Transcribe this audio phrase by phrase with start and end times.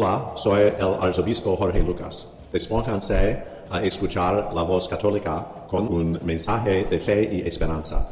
[0.00, 2.32] Hola, soy el arzobispo Jorge Lucas.
[2.52, 8.08] Despónganse a escuchar la voz católica con un mensaje de fe y esperanza.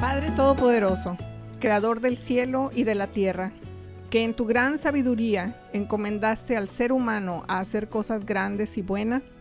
[0.00, 1.16] Padre Todopoderoso,
[1.60, 3.52] Creador del cielo y de la tierra,
[4.10, 9.40] que en tu gran sabiduría encomendaste al ser humano a hacer cosas grandes y buenas,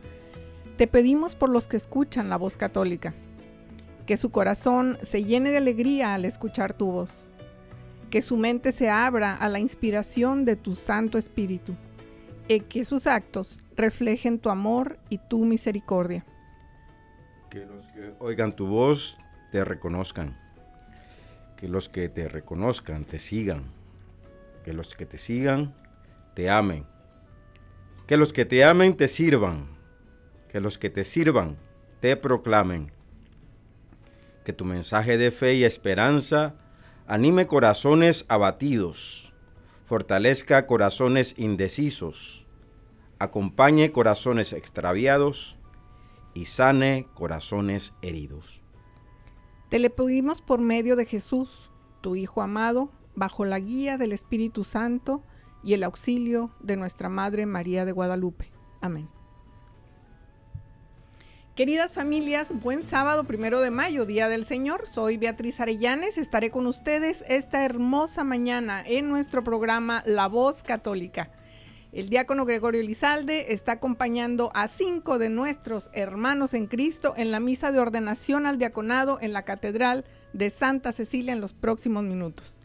[0.78, 3.16] te pedimos por los que escuchan la voz católica
[4.06, 7.30] que su corazón se llene de alegría al escuchar tu voz,
[8.10, 11.76] que su mente se abra a la inspiración de tu Santo Espíritu,
[12.48, 16.26] y que sus actos reflejen tu amor y tu misericordia.
[17.50, 19.18] Que los que oigan tu voz
[19.52, 20.38] te reconozcan,
[21.58, 23.72] que los que te reconozcan te sigan,
[24.66, 25.74] que los que te sigan
[26.34, 26.86] te amen,
[28.08, 29.78] que los que te amen te sirvan,
[30.50, 31.58] que los que te sirvan
[32.00, 32.92] te proclamen
[34.44, 36.56] que tu mensaje de fe y esperanza
[37.08, 39.34] anime corazones abatidos,
[39.86, 42.48] fortalezca corazones indecisos,
[43.20, 45.58] acompañe corazones extraviados
[46.34, 48.64] y sane corazones heridos.
[49.70, 54.64] Te le pedimos por medio de Jesús, tu Hijo amado, bajo la guía del Espíritu
[54.64, 55.24] Santo
[55.64, 58.52] y el auxilio de nuestra Madre María de Guadalupe.
[58.82, 59.10] Amén.
[61.56, 64.88] Queridas familias, buen sábado primero de mayo, Día del Señor.
[64.88, 66.18] Soy Beatriz Arellanes.
[66.18, 71.30] Estaré con ustedes esta hermosa mañana en nuestro programa La Voz Católica.
[71.92, 77.42] El diácono Gregorio Lizalde está acompañando a cinco de nuestros hermanos en Cristo en la
[77.42, 82.62] misa de ordenación al diaconado en la Catedral de Santa Cecilia en los próximos minutos.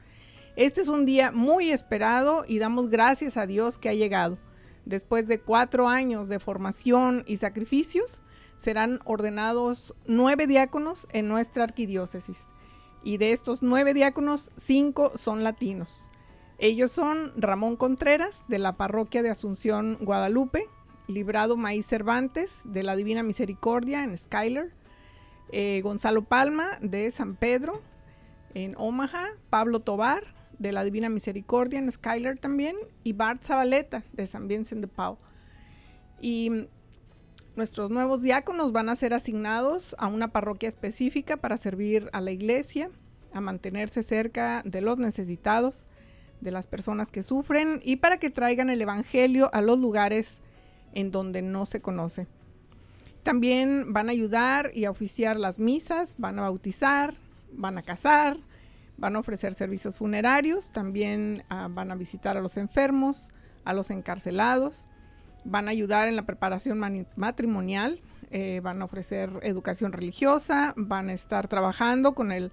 [0.54, 4.38] Este es un día muy esperado y damos gracias a Dios que ha llegado.
[4.84, 8.22] Después de cuatro años de formación y sacrificios,
[8.56, 12.48] serán ordenados nueve diáconos en nuestra arquidiócesis.
[13.02, 16.10] Y de estos nueve diáconos, cinco son latinos.
[16.58, 20.64] Ellos son Ramón Contreras, de la parroquia de Asunción, Guadalupe,
[21.06, 24.74] Librado Maíz Cervantes, de la Divina Misericordia, en Skyler,
[25.52, 27.82] eh, Gonzalo Palma, de San Pedro,
[28.54, 34.26] en Omaha, Pablo Tobar, de la Divina Misericordia, en Skyler también, y Bart Zabaleta, de
[34.26, 35.18] San Vincent de Pau.
[36.20, 36.68] Y
[37.56, 42.30] Nuestros nuevos diáconos van a ser asignados a una parroquia específica para servir a la
[42.30, 42.90] iglesia,
[43.32, 45.88] a mantenerse cerca de los necesitados,
[46.42, 50.42] de las personas que sufren y para que traigan el Evangelio a los lugares
[50.92, 52.26] en donde no se conoce.
[53.22, 57.14] También van a ayudar y a oficiar las misas, van a bautizar,
[57.52, 58.36] van a casar,
[58.98, 63.32] van a ofrecer servicios funerarios, también ah, van a visitar a los enfermos,
[63.64, 64.88] a los encarcelados
[65.46, 66.78] van a ayudar en la preparación
[67.16, 72.50] matrimonial, eh, van a ofrecer educación religiosa, van a estar trabajando con el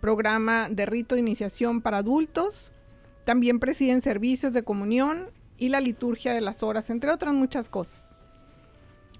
[0.00, 2.72] programa de rito de iniciación para adultos,
[3.24, 8.16] también presiden servicios de comunión y la liturgia de las horas, entre otras muchas cosas.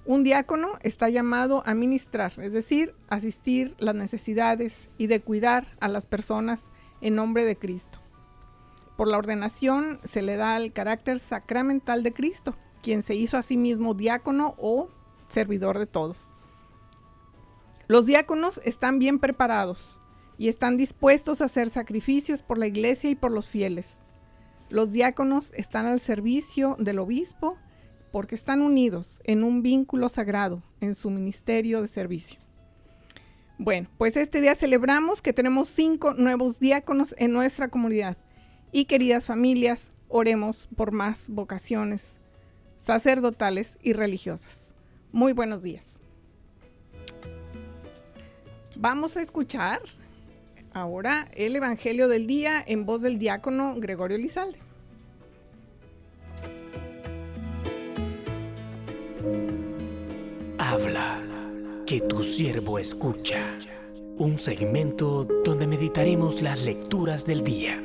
[0.05, 5.89] Un diácono está llamado a ministrar, es decir, asistir las necesidades y de cuidar a
[5.89, 6.71] las personas
[7.01, 7.99] en nombre de Cristo.
[8.97, 12.55] Por la ordenación se le da el carácter sacramental de Cristo,
[12.87, 14.91] quien se hizo a sí mismo diácono o
[15.27, 16.31] servidor de todos.
[17.89, 19.99] Los diáconos están bien preparados
[20.39, 24.05] y están dispuestos a hacer sacrificios por la iglesia y por los fieles.
[24.69, 27.59] Los diáconos están al servicio del obispo
[28.13, 32.39] porque están unidos en un vínculo sagrado en su ministerio de servicio.
[33.59, 38.17] Bueno, pues este día celebramos que tenemos cinco nuevos diáconos en nuestra comunidad.
[38.71, 42.16] Y queridas familias, oremos por más vocaciones
[42.79, 44.75] sacerdotales y religiosas.
[45.13, 46.01] Muy buenos días.
[48.77, 49.81] Vamos a escuchar
[50.73, 54.59] ahora el Evangelio del Día en voz del diácono Gregorio Lizalde.
[60.59, 61.23] Habla,
[61.87, 63.55] que tu siervo escucha.
[64.19, 67.83] Un segmento donde meditaremos las lecturas del día.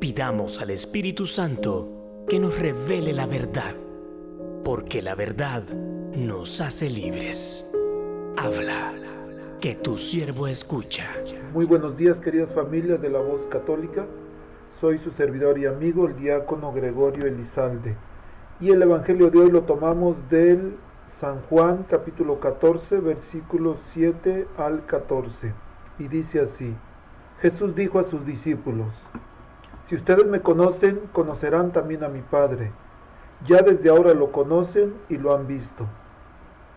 [0.00, 3.74] Pidamos al Espíritu Santo que nos revele la verdad
[4.64, 5.62] porque la verdad
[6.16, 7.70] nos hace libres.
[8.38, 8.94] Habla,
[9.60, 11.04] que tu siervo escucha.
[11.52, 14.06] Muy buenos días queridas familias de la voz católica.
[14.80, 17.94] soy su servidor y amigo, el diácono Gregorio Elizalde.
[18.60, 20.76] Y el Evangelio de hoy lo tomamos del
[21.20, 25.52] San Juan capítulo 14, versículos 7 al 14.
[25.98, 26.74] Y dice así,
[27.40, 28.88] Jesús dijo a sus discípulos,
[29.88, 32.72] Si ustedes me conocen, conocerán también a mi Padre.
[33.46, 35.86] Ya desde ahora lo conocen y lo han visto.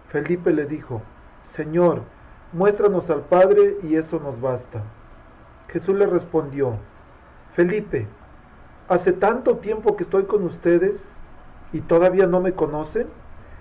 [0.10, 1.02] Felipe le dijo,
[1.44, 2.02] Señor,
[2.52, 4.82] muéstranos al Padre y eso nos basta.
[5.70, 6.76] Jesús le respondió,
[7.54, 8.08] Felipe,
[8.88, 11.04] hace tanto tiempo que estoy con ustedes
[11.74, 13.08] y todavía no me conocen.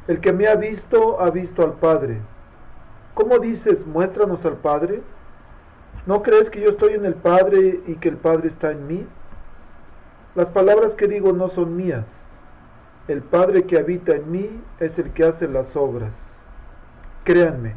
[0.08, 2.20] El que me ha visto ha visto al Padre.
[3.14, 5.02] ¿Cómo dices, muéstranos al Padre?
[6.06, 9.06] ¿No crees que yo estoy en el Padre y que el Padre está en mí?
[10.34, 12.04] Las palabras que digo no son mías.
[13.08, 14.50] El Padre que habita en mí
[14.80, 16.12] es el que hace las obras.
[17.22, 17.74] Créanme,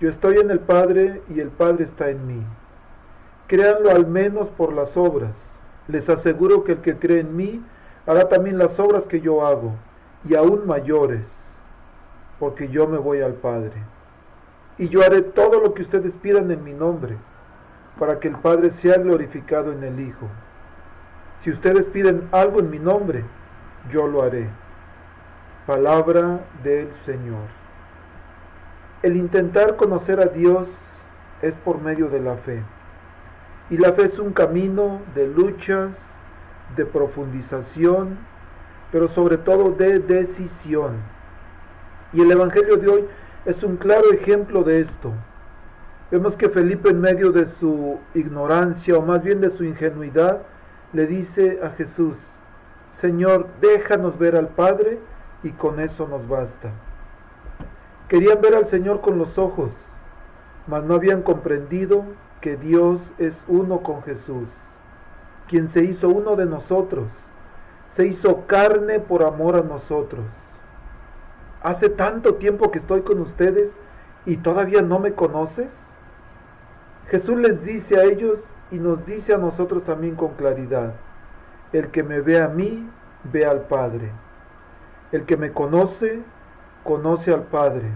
[0.00, 2.42] yo estoy en el Padre y el Padre está en mí.
[3.46, 5.30] Créanlo al menos por las obras.
[5.86, 7.64] Les aseguro que el que cree en mí
[8.06, 9.72] hará también las obras que yo hago,
[10.28, 11.22] y aún mayores,
[12.40, 13.72] porque yo me voy al Padre.
[14.78, 17.16] Y yo haré todo lo que ustedes pidan en mi nombre,
[18.00, 20.26] para que el Padre sea glorificado en el Hijo.
[21.42, 23.22] Si ustedes piden algo en mi nombre,
[23.90, 24.48] yo lo haré.
[25.66, 27.46] Palabra del Señor.
[29.02, 30.68] El intentar conocer a Dios
[31.42, 32.62] es por medio de la fe.
[33.70, 35.90] Y la fe es un camino de luchas,
[36.76, 38.16] de profundización,
[38.92, 40.92] pero sobre todo de decisión.
[42.12, 43.04] Y el Evangelio de hoy
[43.44, 45.12] es un claro ejemplo de esto.
[46.10, 50.42] Vemos que Felipe en medio de su ignorancia o más bien de su ingenuidad
[50.92, 52.16] le dice a Jesús,
[53.00, 54.98] Señor, déjanos ver al Padre
[55.42, 56.70] y con eso nos basta.
[58.08, 59.70] Querían ver al Señor con los ojos,
[60.66, 62.04] mas no habían comprendido
[62.40, 64.48] que Dios es uno con Jesús,
[65.46, 67.08] quien se hizo uno de nosotros,
[67.88, 70.24] se hizo carne por amor a nosotros.
[71.62, 73.76] Hace tanto tiempo que estoy con ustedes
[74.24, 75.72] y todavía no me conoces.
[77.08, 78.38] Jesús les dice a ellos
[78.70, 80.94] y nos dice a nosotros también con claridad,
[81.78, 82.88] el que me ve a mí,
[83.24, 84.10] ve al Padre.
[85.12, 86.20] El que me conoce,
[86.84, 87.90] conoce al Padre.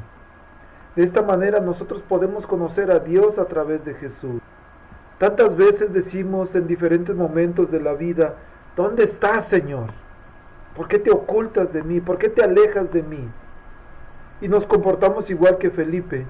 [0.97, 4.41] De esta manera nosotros podemos conocer a Dios a través de Jesús.
[5.19, 8.35] Tantas veces decimos en diferentes momentos de la vida,
[8.77, 9.91] ¿dónde estás, Señor?
[10.77, 12.01] ¿Por qué te ocultas de mí?
[12.01, 13.29] ¿Por qué te alejas de mí?
[14.41, 16.27] Y nos comportamos igual que Felipe,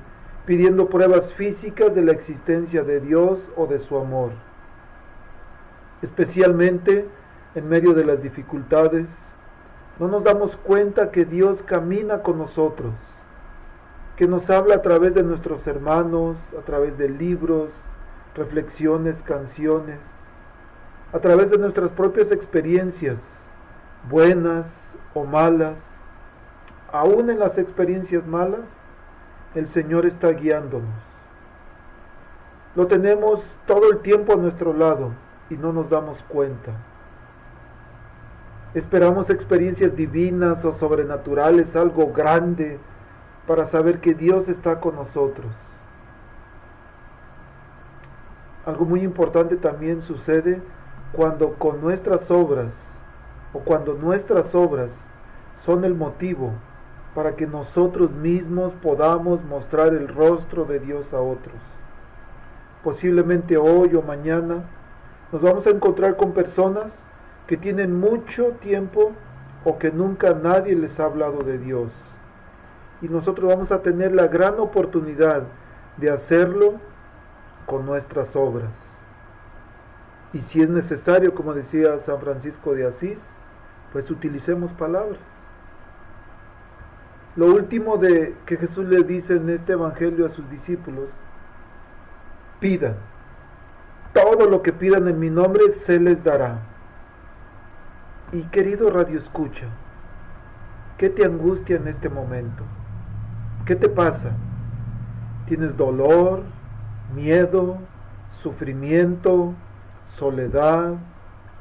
[0.47, 4.33] pidiendo pruebas físicas de la existencia de Dios o de su amor.
[6.03, 7.07] Especialmente
[7.55, 9.07] en medio de las dificultades,
[9.99, 12.93] no nos damos cuenta que Dios camina con nosotros,
[14.17, 17.71] que nos habla a través de nuestros hermanos, a través de libros,
[18.35, 19.99] reflexiones, canciones,
[21.13, 23.21] a través de nuestras propias experiencias,
[24.09, 24.67] buenas
[25.15, 25.79] o malas.
[26.93, 28.61] Aún en las experiencias malas,
[29.55, 30.89] el Señor está guiándonos.
[32.77, 35.11] Lo tenemos todo el tiempo a nuestro lado
[35.51, 36.73] y no nos damos cuenta.
[38.73, 42.79] Esperamos experiencias divinas o sobrenaturales, algo grande,
[43.47, 45.51] para saber que Dios está con nosotros.
[48.65, 50.63] Algo muy importante también sucede
[51.13, 52.69] cuando con nuestras obras
[53.53, 54.91] o cuando nuestras obras
[55.65, 56.53] son el motivo
[57.15, 61.57] para que nosotros mismos podamos mostrar el rostro de Dios a otros.
[62.85, 64.63] Posiblemente hoy o mañana
[65.33, 66.93] nos vamos a encontrar con personas
[67.51, 69.11] que tienen mucho tiempo
[69.65, 71.91] o que nunca nadie les ha hablado de Dios.
[73.03, 75.43] Y nosotros vamos a tener la gran oportunidad
[75.97, 76.75] de hacerlo
[77.67, 78.71] con nuestras obras.
[80.33, 83.21] Y si es necesario, como decía San Francisco de Asís,
[83.93, 85.19] pues utilicemos palabras.
[87.35, 91.09] Lo último de que Jesús le dice en este evangelio a sus discípulos,
[92.61, 92.95] pidan.
[94.13, 96.70] Todo lo que pidan en mi nombre se les dará.
[98.33, 99.67] Y querido Radio Escucha,
[100.99, 102.63] ¿qué te angustia en este momento?
[103.65, 104.31] ¿Qué te pasa?
[105.47, 106.45] ¿Tienes dolor,
[107.13, 107.79] miedo,
[108.41, 109.53] sufrimiento,
[110.17, 110.95] soledad,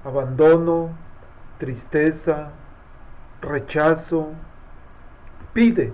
[0.03, 0.91] abandono,
[1.57, 2.51] tristeza,
[3.41, 4.27] rechazo?
[5.53, 5.91] Pide.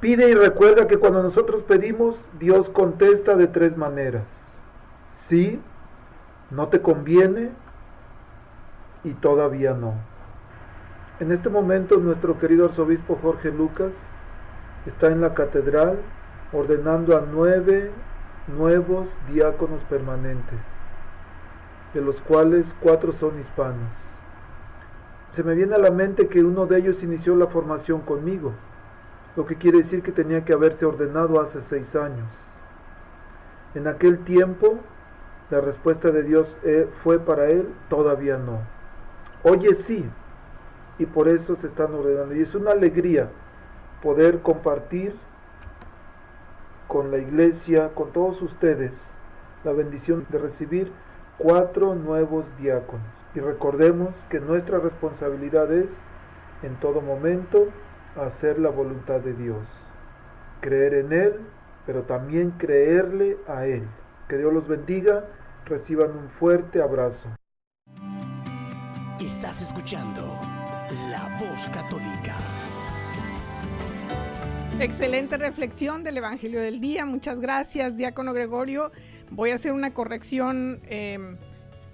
[0.00, 4.24] Pide y recuerda que cuando nosotros pedimos, Dios contesta de tres maneras.
[5.26, 5.60] Sí,
[6.50, 7.50] no te conviene,
[9.04, 9.94] y todavía no.
[11.20, 13.92] En este momento nuestro querido arzobispo Jorge Lucas
[14.86, 15.98] está en la catedral
[16.52, 17.90] ordenando a nueve
[18.56, 20.58] nuevos diáconos permanentes.
[21.94, 23.90] de los cuales cuatro son hispanos.
[25.34, 28.52] Se me viene a la mente que uno de ellos inició la formación conmigo,
[29.36, 32.28] lo que quiere decir que tenía que haberse ordenado hace seis años.
[33.74, 34.78] En aquel tiempo,
[35.50, 38.60] la respuesta de Dios eh, fue para él, todavía no.
[39.42, 40.04] Oye sí,
[40.98, 42.34] y por eso se están ordenando.
[42.34, 43.30] Y es una alegría
[44.02, 45.14] poder compartir
[46.86, 49.00] con la iglesia, con todos ustedes,
[49.64, 50.92] la bendición de recibir
[51.38, 53.06] cuatro nuevos diáconos.
[53.34, 55.90] Y recordemos que nuestra responsabilidad es,
[56.62, 57.68] en todo momento,
[58.16, 59.64] hacer la voluntad de Dios.
[60.60, 61.40] Creer en Él,
[61.86, 63.84] pero también creerle a Él.
[64.28, 65.24] Que Dios los bendiga.
[65.64, 67.28] Reciban un fuerte abrazo.
[69.20, 70.22] Estás escuchando
[71.10, 72.38] La Voz Católica.
[74.80, 77.04] Excelente reflexión del Evangelio del Día.
[77.04, 78.92] Muchas gracias, Diácono Gregorio.
[79.30, 81.36] Voy a hacer una corrección em,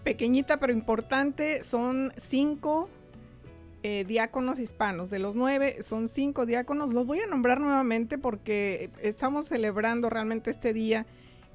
[0.05, 1.65] pequeñita pero importante.
[1.65, 2.89] Son cinco
[3.83, 5.11] eh, diáconos hispanos.
[5.11, 6.93] De los nueve, son cinco diáconos.
[6.93, 11.07] Los voy a nombrar nuevamente porque estamos celebrando realmente este día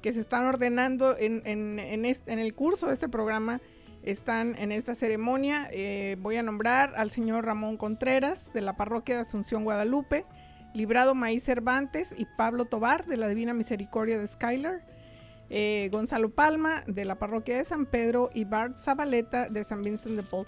[0.02, 3.62] que se están ordenando en, el curso de este programa.
[4.02, 5.68] Están en esta ceremonia.
[5.70, 10.24] Eh, voy a nombrar al señor Ramón Contreras de la parroquia de Asunción Guadalupe.
[10.74, 14.82] Librado Maíz Cervantes y Pablo Tobar de la Divina Misericordia de Skylar,
[15.50, 20.16] eh, Gonzalo Palma de la Parroquia de San Pedro y Bart Zabaleta de San Vincent
[20.16, 20.46] de Paul.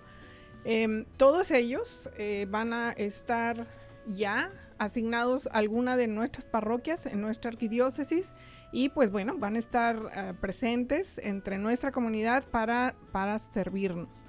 [0.65, 3.67] Em, todos ellos eh, van a estar
[4.13, 8.35] ya asignados a alguna de nuestras parroquias en nuestra arquidiócesis
[8.73, 14.27] y pues bueno, van a estar eh, presentes entre nuestra comunidad para, para servirnos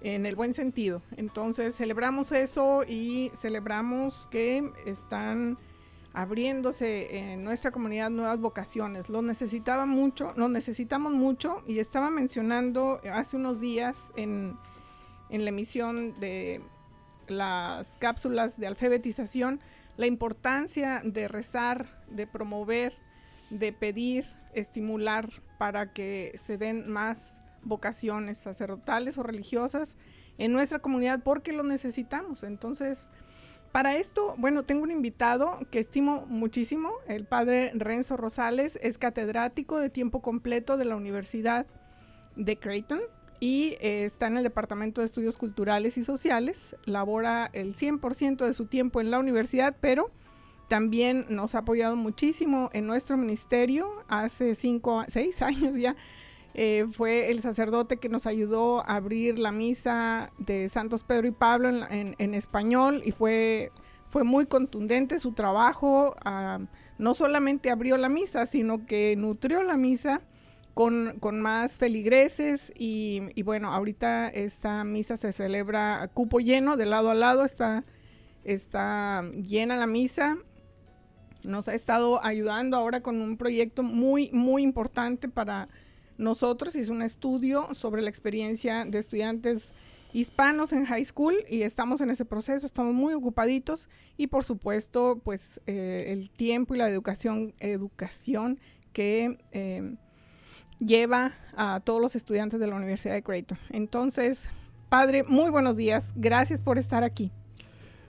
[0.00, 1.02] en el buen sentido.
[1.16, 5.58] Entonces celebramos eso y celebramos que están
[6.12, 9.08] abriéndose en nuestra comunidad nuevas vocaciones.
[9.08, 14.56] Lo necesitaba mucho, lo necesitamos mucho y estaba mencionando hace unos días en,
[15.30, 16.60] en la emisión de
[17.28, 19.60] las cápsulas de alfabetización
[19.98, 22.94] la importancia de rezar, de promover,
[23.50, 29.96] de pedir, estimular para que se den más vocaciones sacerdotales o religiosas
[30.38, 32.44] en nuestra comunidad porque lo necesitamos.
[32.44, 33.10] Entonces,
[33.72, 39.80] para esto, bueno, tengo un invitado que estimo muchísimo, el padre Renzo Rosales, es catedrático
[39.80, 41.66] de tiempo completo de la Universidad
[42.36, 43.00] de Creighton
[43.40, 48.52] y eh, está en el Departamento de Estudios Culturales y Sociales, labora el 100% de
[48.52, 50.10] su tiempo en la universidad, pero
[50.68, 55.96] también nos ha apoyado muchísimo en nuestro ministerio hace cinco, seis años ya
[56.60, 61.30] eh, fue el sacerdote que nos ayudó a abrir la misa de Santos Pedro y
[61.30, 63.70] Pablo en, español y fue,
[64.08, 66.16] fue muy contundente su trabajo.
[66.24, 66.58] Ah,
[66.98, 70.20] no solamente abrió la misa, sino que nutrió la misa
[70.78, 77.10] con, más feligreses y, bueno, ahorita esta misa se celebra a cupo lleno, de lado
[77.10, 77.84] a lado está,
[78.44, 80.38] está llena la misa.
[81.42, 85.68] Nos ha estado ayudando ahora con un proyecto muy, muy importante para
[86.16, 89.72] nosotros hizo un estudio sobre la experiencia de estudiantes
[90.12, 95.20] hispanos en high school y estamos en ese proceso, estamos muy ocupaditos y por supuesto
[95.24, 98.60] pues eh, el tiempo y la educación, educación
[98.92, 99.96] que eh,
[100.78, 103.58] lleva a todos los estudiantes de la Universidad de Creighton.
[103.70, 104.48] Entonces,
[104.88, 107.30] padre, muy buenos días, gracias por estar aquí.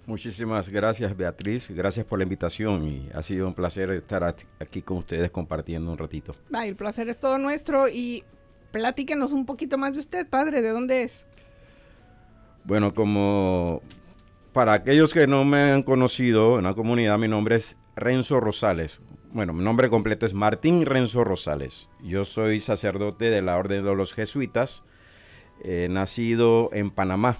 [0.06, 4.98] Muchísimas gracias Beatriz, gracias por la invitación y ha sido un placer estar aquí con
[4.98, 6.36] ustedes compartiendo un ratito.
[6.64, 8.24] el placer es todo nuestro y
[8.72, 11.28] platíquenos un poquito más de usted, padre, ¿de dónde es?
[12.64, 13.84] Bueno, como
[14.52, 19.00] para aquellos que no me han conocido en la comunidad, mi nombre es Renzo Rosales.
[19.32, 21.88] Bueno, mi nombre completo es Martín Renzo Rosales.
[22.02, 24.84] Yo soy sacerdote de la Orden de los Jesuitas,
[25.64, 27.40] eh, nacido en Panamá.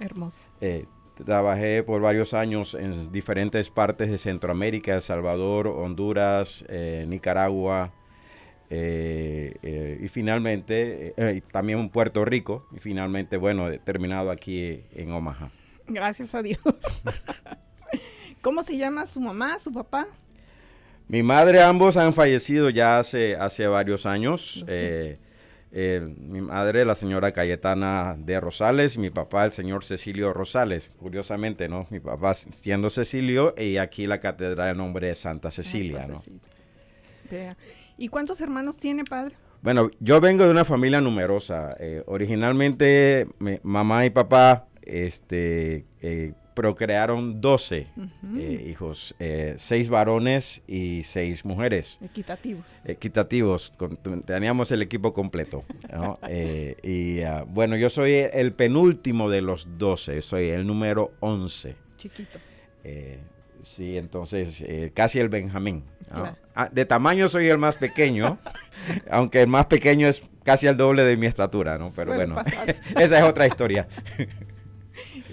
[0.00, 0.42] Hermoso.
[0.60, 0.86] Eh,
[1.22, 7.92] Trabajé por varios años en diferentes partes de Centroamérica, El Salvador, Honduras, eh, Nicaragua
[8.68, 11.14] eh, eh, y finalmente
[11.52, 15.50] también en Puerto Rico y finalmente, bueno, he terminado aquí en Omaha.
[15.86, 16.58] Gracias a Dios.
[18.42, 20.08] ¿Cómo se llama su mamá, su papá?
[21.08, 24.64] Mi madre, ambos han fallecido ya hace, hace varios años.
[25.76, 30.92] Eh, mi madre, la señora Cayetana de Rosales, y mi papá, el señor Cecilio Rosales.
[31.00, 31.88] Curiosamente, ¿no?
[31.90, 36.22] Mi papá siendo Cecilio y aquí la catedral en nombre de Santa Cecilia, ¿no?
[37.98, 39.34] ¿Y cuántos hermanos tiene, padre?
[39.62, 41.70] Bueno, yo vengo de una familia numerosa.
[41.80, 47.86] Eh, originalmente, mi mamá y papá, este, eh, procrearon 12
[48.36, 51.98] eh, hijos, eh, seis varones y seis mujeres.
[52.02, 52.80] Equitativos.
[52.84, 53.74] Equitativos,
[54.24, 55.64] teníamos el equipo completo.
[56.28, 61.76] Eh, y ah, bueno, yo soy el penúltimo de los 12, soy el número 11.
[61.96, 62.38] Chiquito.
[63.62, 65.84] sí, entonces casi el Benjamín.
[66.54, 68.38] Ah, de tamaño soy el más pequeño,
[69.10, 71.86] aunque el más pequeño es casi el doble de mi estatura, ¿no?
[71.96, 72.36] Pero bueno,
[72.98, 73.88] esa es otra historia.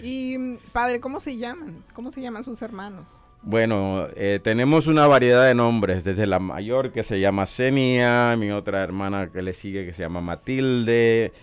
[0.02, 1.84] Y padre, ¿cómo se llaman?
[1.94, 3.06] ¿Cómo se llaman sus hermanos?
[3.44, 8.52] Bueno, eh, tenemos una variedad de nombres, desde la mayor que se llama Senia, mi
[8.52, 11.34] otra hermana que le sigue que se llama Matilde,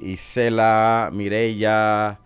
[0.00, 2.20] Isela, Mireya,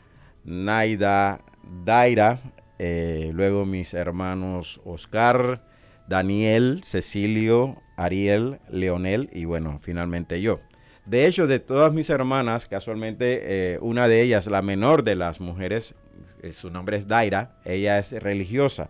[0.44, 1.40] Naida,
[1.84, 2.38] Daira,
[2.78, 5.64] eh, luego mis hermanos Oscar,
[6.06, 10.60] Daniel, Cecilio, Ariel, Leonel y bueno, finalmente yo.
[11.04, 15.40] De hecho, de todas mis hermanas, casualmente eh, una de ellas, la menor de las
[15.40, 15.94] mujeres,
[16.42, 18.88] eh, su nombre es Daira, ella es religiosa.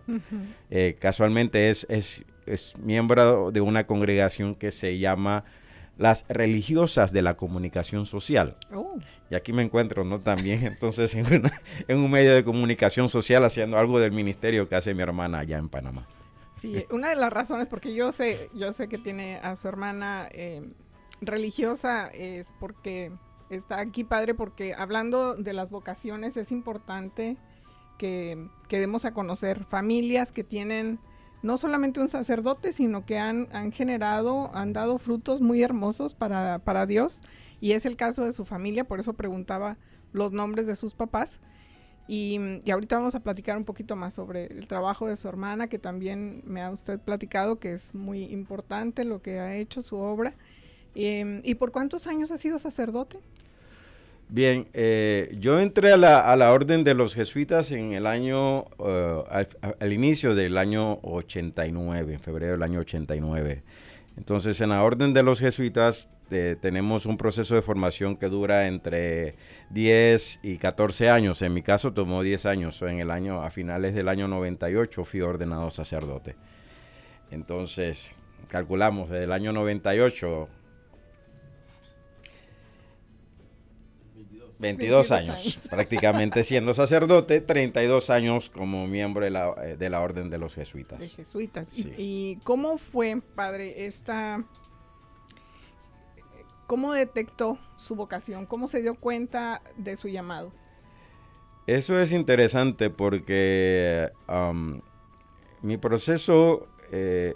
[0.69, 2.23] Eh, casualmente es, es,
[2.77, 5.43] miembro de una congregación que se llama
[5.97, 8.57] las religiosas de la comunicación social.
[8.73, 8.97] Oh.
[9.29, 10.19] Y aquí me encuentro, ¿no?
[10.19, 11.25] También entonces en,
[11.87, 15.57] en, un medio de comunicación social haciendo algo del ministerio que hace mi hermana allá
[15.57, 16.07] en Panamá.
[16.59, 20.29] Sí, una de las razones, porque yo sé, yo sé que tiene a su hermana
[21.25, 23.11] religiosa es porque
[23.49, 27.37] está aquí, padre, porque hablando de las vocaciones es importante
[27.97, 30.99] que, que demos a conocer familias que tienen
[31.43, 36.59] no solamente un sacerdote, sino que han, han generado, han dado frutos muy hermosos para,
[36.59, 37.21] para, Dios.
[37.59, 39.77] Y es el caso de su familia, por eso preguntaba
[40.13, 41.41] los nombres de sus papás.
[42.07, 45.67] Y, y, ahorita vamos a platicar un poquito más sobre el trabajo de su hermana,
[45.67, 49.97] que también me ha usted platicado que es muy importante lo que ha hecho su
[49.97, 50.35] obra.
[50.95, 53.19] Em, ¿Y por cuántos años ha sido sacerdote?
[54.29, 59.23] Bien, eh, yo entré a la, orden de los jesuitas en el año, uh,
[59.79, 63.61] al, inicio del año 89, en febrero del año 89.
[64.17, 68.67] Entonces, en la orden de los jesuitas eh, tenemos un proceso de formación que dura
[68.67, 69.35] entre
[69.69, 71.41] 10 y 14 años.
[71.41, 72.81] En mi caso tomó 10 años.
[72.81, 76.35] En el año, a finales del año 98 fui ordenado sacerdote.
[77.29, 78.13] Entonces,
[78.47, 80.49] calculamos, desde el año 98
[84.63, 90.29] 22, años, prácticamente siendo sacerdote, 32 años como miembro de la, eh, de la Orden
[90.29, 90.99] de los Jesuitas.
[90.99, 91.69] De Jesuitas.
[91.75, 94.43] ¿Y, cómo fue, padre, esta...
[96.65, 98.45] ¿Cómo detectó su vocación?
[98.45, 100.53] ¿Cómo se dio cuenta de su llamado?
[101.67, 104.81] Eso es interesante porque um,
[105.61, 107.35] mi proceso eh,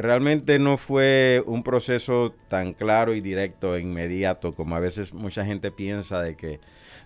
[0.00, 5.44] realmente no fue un proceso tan claro y directo e inmediato como a veces mucha
[5.44, 6.60] gente piensa de que,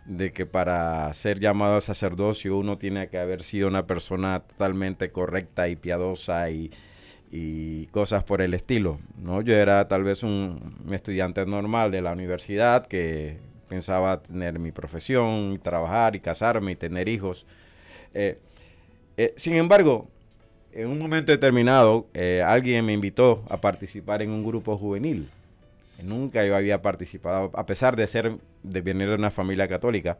[0.04, 5.10] de que para ser llamado a sacerdocio uno tiene que haber sido una persona totalmente
[5.10, 6.70] correcta y piadosa y,
[7.90, 9.00] cosas por el estilo.
[9.18, 9.42] ¿no?
[9.42, 15.58] Yo era tal vez un, estudiante normal de la universidad que pensaba tener mi profesión,
[15.60, 17.44] trabajar y casarme y tener hijos.
[18.14, 18.38] Eh,
[19.16, 20.08] eh, sin embargo,
[20.74, 25.30] en un momento determinado, eh, alguien me invitó a participar en un grupo juvenil.
[26.02, 30.18] Nunca yo había participado, a pesar de ser, de venir de una familia católica.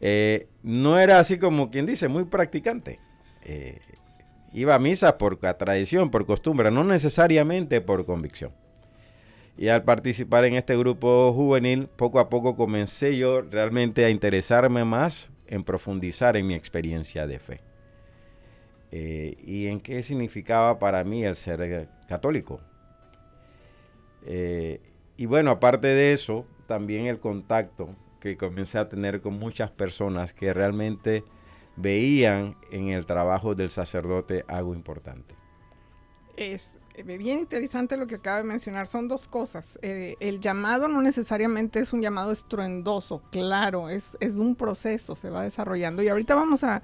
[0.00, 2.98] Eh, no era así como quien dice, muy practicante.
[3.44, 3.78] Eh,
[4.52, 8.50] iba a misa por tradición, por costumbre, no necesariamente por convicción.
[9.56, 14.84] Y al participar en este grupo juvenil, poco a poco comencé yo realmente a interesarme
[14.84, 17.60] más en profundizar en mi experiencia de fe.
[18.92, 22.60] Eh, y en qué significaba para mí el ser eh, católico.
[24.24, 24.80] Eh,
[25.16, 27.88] y bueno, aparte de eso, también el contacto
[28.20, 31.24] que comencé a tener con muchas personas que realmente
[31.76, 35.34] veían en el trabajo del sacerdote algo importante.
[36.36, 38.86] Es bien interesante lo que acaba de mencionar.
[38.86, 39.78] Son dos cosas.
[39.82, 45.42] el llamado no necesariamente es un llamado estruendoso, claro, es, es un proceso, se va
[45.42, 46.02] desarrollando.
[46.02, 46.82] Y ahorita vamos a,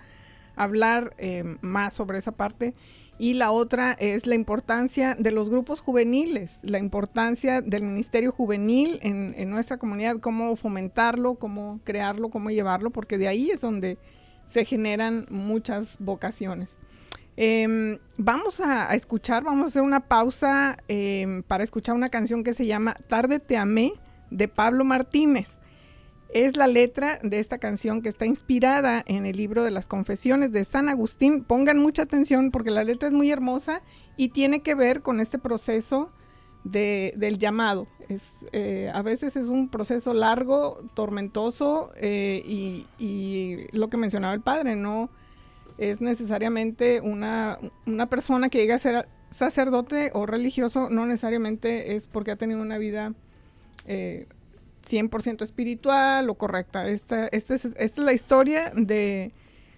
[0.56, 2.72] hablar eh, más sobre esa parte.
[3.18, 8.98] Y la otra es la importancia de los grupos juveniles, la importancia del Ministerio Juvenil
[9.02, 13.98] en, nuestra comunidad, cómo fomentarlo, cómo crearlo, cómo llevarlo, porque de ahí es donde
[14.46, 16.80] se generan muchas vocaciones.
[17.36, 22.52] Em, vamos a, escuchar, vamos a hacer una pausa em, para escuchar una canción que
[22.52, 23.92] se llama Tarde te amé
[24.30, 25.61] de Pablo Martínez
[26.32, 30.52] es la letra de esta canción que está inspirada en el libro de las confesiones
[30.52, 31.44] de San Agustín.
[31.44, 33.82] Pongan mucha atención porque la letra es muy hermosa
[34.16, 36.10] y tiene que ver con este proceso
[36.64, 37.86] del llamado.
[38.52, 44.76] Eh, a veces es un proceso largo, tormentoso eh, y, lo que mencionaba el padre,
[44.76, 45.10] no
[45.78, 47.58] es necesariamente una,
[48.08, 52.78] persona que llegue a ser sacerdote o religioso, no necesariamente es porque ha tenido una
[52.78, 53.14] vida
[54.88, 56.88] 100% eh, espiritual o correcta.
[56.88, 59.32] Esta, esta, es, esta es la historia de,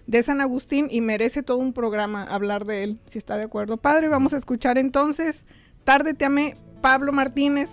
[0.07, 3.77] de San Agustín y merece todo un programa hablar de él, si está de acuerdo.
[3.77, 5.45] Padre, vamos a escuchar entonces
[5.85, 7.69] Tarde te amé, Pablo Martínez,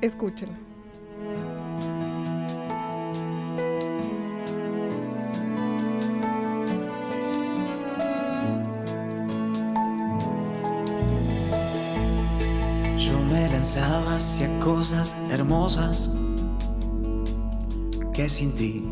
[0.00, 0.56] escúchenla.
[12.96, 16.08] Yo me lanzaba hacia cosas hermosas
[18.18, 18.84] que sin ti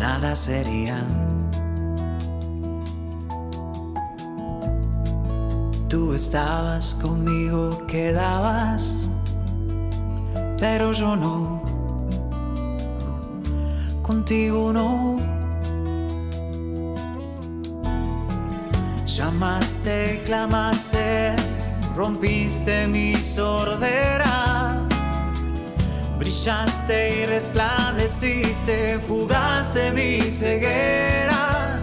[0.00, 1.06] nada serían.
[5.90, 9.06] Tú estabas conmigo, quedabas,
[10.56, 11.62] pero yo no.
[14.00, 15.18] Contigo no.
[19.04, 21.36] Llamaste, clamaste,
[21.94, 24.51] rompiste mi sordera.
[26.22, 31.80] Brillaste y resplandeciste, fugaste mi ceguera.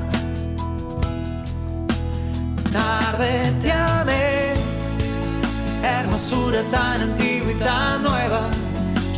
[2.71, 3.73] Tarde te
[5.85, 8.49] hermosura tan antigua y tan nueva.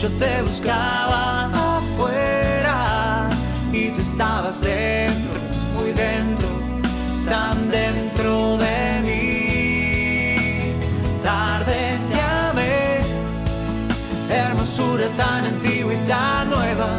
[0.01, 3.29] Yo te buscaba afuera
[3.71, 5.39] y tú estabas dentro,
[5.75, 6.49] muy dentro,
[7.29, 8.60] tan dentro de
[15.09, 16.97] tan antigua y tan nueva.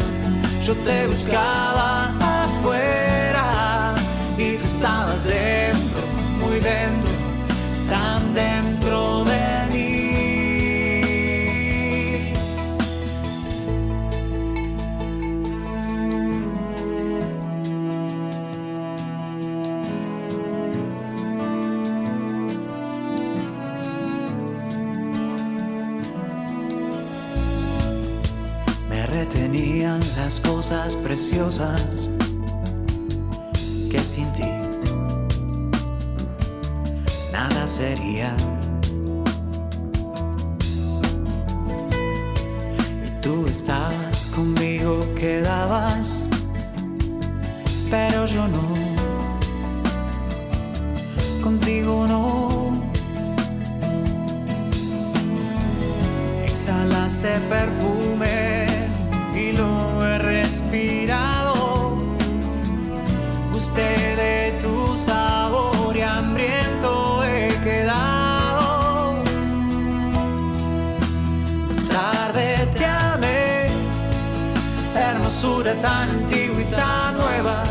[0.65, 3.95] Yo te buscaba afuera
[4.39, 6.03] y tú estabas dentro,
[6.41, 7.11] muy dentro,
[7.89, 9.22] tan dentro
[30.43, 32.09] cosas preciosas
[33.91, 34.43] que sin ti
[37.33, 38.37] nada sería.
[75.43, 77.65] Hermosura tan antigua y tan nueva.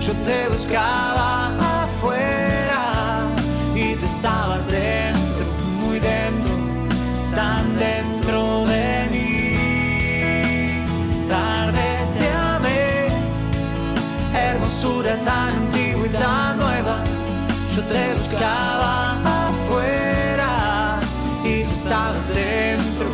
[0.00, 3.26] Yo te buscaba afuera
[3.74, 5.44] y tú estabas dentro,
[5.80, 6.54] muy dentro,
[7.34, 9.28] tan dentro de mí.
[14.34, 17.02] hermosura tan antigua y tan nueva.
[17.74, 21.00] Yo te buscaba afuera
[21.44, 23.06] y tú estabas dentro,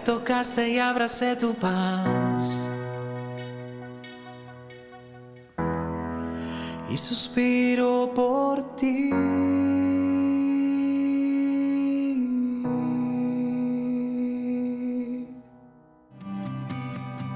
[0.00, 2.68] tocaste y abracé tu paz.
[6.90, 9.10] Y suspiro por ti.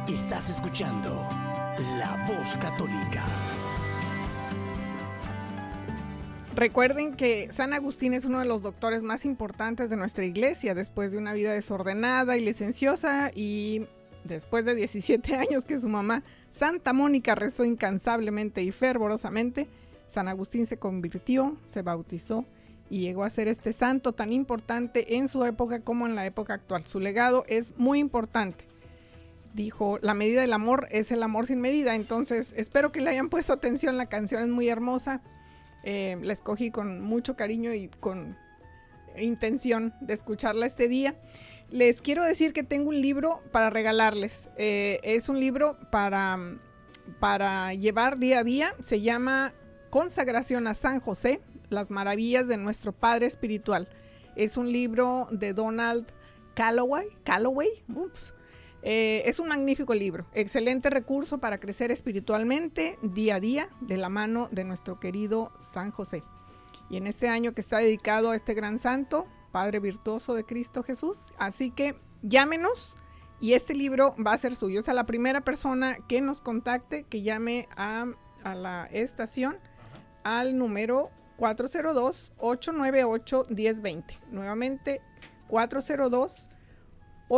[0.09, 1.29] Estás escuchando
[1.99, 3.25] La Voz Católica.
[6.55, 11.11] Recuerden que San Agustín es uno de los doctores más importantes de nuestra iglesia después
[11.11, 13.87] de una vida desordenada y licenciosa y
[14.23, 19.67] después de 17 años que su mamá Santa Mónica rezó incansablemente y fervorosamente,
[20.07, 22.45] San Agustín se convirtió, se bautizó
[22.89, 26.55] y llegó a ser este santo tan importante en su época como en la época
[26.55, 26.87] actual.
[26.87, 28.65] Su legado es muy importante.
[29.55, 31.97] Dijo, la medida del amor es el amor sin medida.
[31.97, 33.97] Entonces, espero que le hayan puesto atención.
[33.97, 35.23] La canción es muy hermosa.
[35.85, 38.37] Eh, la escogí con mucho cariño y con
[39.17, 41.15] intención de escucharla este día.
[41.71, 44.51] Les quiero decir que tengo un libro para regalarles.
[44.57, 46.39] Eh, es un libro para,
[47.21, 48.75] para llevar día a día.
[48.81, 49.53] Se llama
[49.91, 53.89] Consagración a San José las maravillas de nuestro Padre Espiritual.
[54.37, 56.07] Es un libro de Donald
[56.55, 57.07] Calloway.
[57.25, 57.69] Calloway.
[58.87, 64.11] Eh, es un magnífico libro, excelente recurso para crecer espiritualmente día a día de la
[64.11, 66.23] mano de nuestro querido San José.
[66.91, 70.83] Y en este año que está dedicado a este gran santo, Padre virtuoso de Cristo
[70.83, 72.97] Jesús, así que llámenos
[73.41, 74.81] y este libro va a ser suyo.
[74.81, 78.05] O sea, la primera persona que nos contacte, que llame a,
[78.55, 79.57] la estación
[80.25, 84.05] al número 402-898-1020.
[84.31, 85.01] Nuevamente,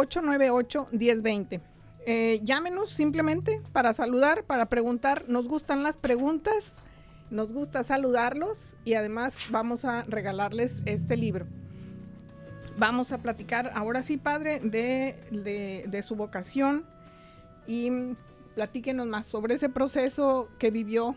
[0.04, 1.60] 402-898-1020.
[2.06, 5.24] Eh, llámenos simplemente para saludar, para preguntar.
[5.28, 6.82] Nos gustan las preguntas,
[7.30, 11.46] nos gusta saludarlos y además vamos a regalarles este libro.
[12.78, 16.84] Vamos a platicar ahora sí, padre, de, de su vocación
[17.66, 17.90] y
[18.54, 21.16] platíquenos más sobre ese proceso que vivió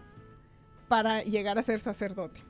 [0.87, 2.43] para llegar a ser sacerdote.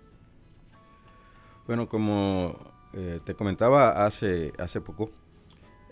[1.67, 2.55] Bueno, como
[2.93, 5.11] eh, te comentaba hace, hace poco,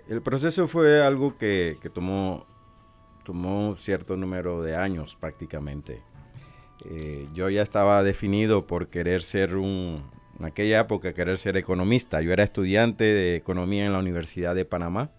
[0.10, 2.46] el proceso fue algo que, tomó,
[3.24, 6.02] tomó cierto número de años prácticamente.
[6.86, 10.04] Eh, yo ya estaba definido por querer ser un,
[10.40, 12.22] en aquella época, querer ser economista.
[12.22, 15.12] Yo era estudiante de economía en la Universidad de Panamá.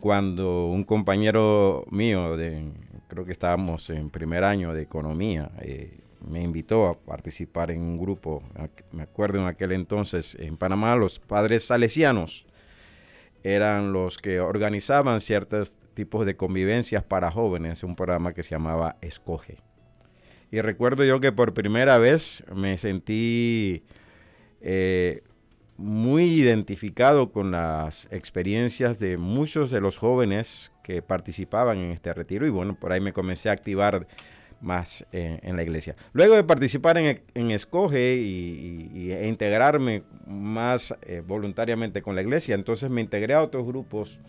[0.00, 2.72] Cuando un compañero mío, de,
[3.06, 7.98] creo que estábamos en primer año de economía, eh, me invitó a participar en un
[7.98, 8.42] grupo,
[8.90, 12.46] me acuerdo en aquel entonces en Panamá, los padres salesianos
[13.42, 18.96] eran los que organizaban ciertos tipos de convivencias para jóvenes, un programa que se llamaba
[19.00, 19.58] Escoge.
[20.50, 23.82] Y recuerdo yo que por primera vez me sentí
[24.60, 25.22] eh,
[25.76, 32.46] muy identificado con las experiencias de muchos de los jóvenes que participaban en este retiro
[32.46, 34.06] y bueno, por ahí me comencé a activar
[34.62, 35.96] más en la iglesia.
[36.12, 42.88] Luego de participar en, Escoge y, e integrarme más eh, voluntariamente con la iglesia, entonces
[42.88, 44.20] me integré a otros grupos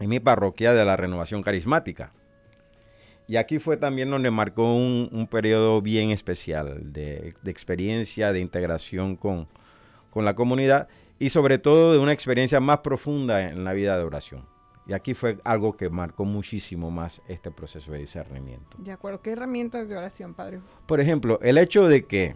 [0.00, 2.12] en mi parroquia de la renovación carismática.
[3.28, 9.48] Y aquí fue también donde marcó un, periodo bien especial de, experiencia, de integración con,
[10.10, 14.04] con la comunidad y sobre todo de una experiencia más profunda en la vida de
[14.04, 14.44] oración.
[14.86, 18.76] Y aquí fue algo que marcó muchísimo más este proceso de discernimiento.
[18.78, 20.60] De acuerdo, ¿qué herramientas de oración, Padre?
[20.86, 22.34] Por ejemplo, el hecho de que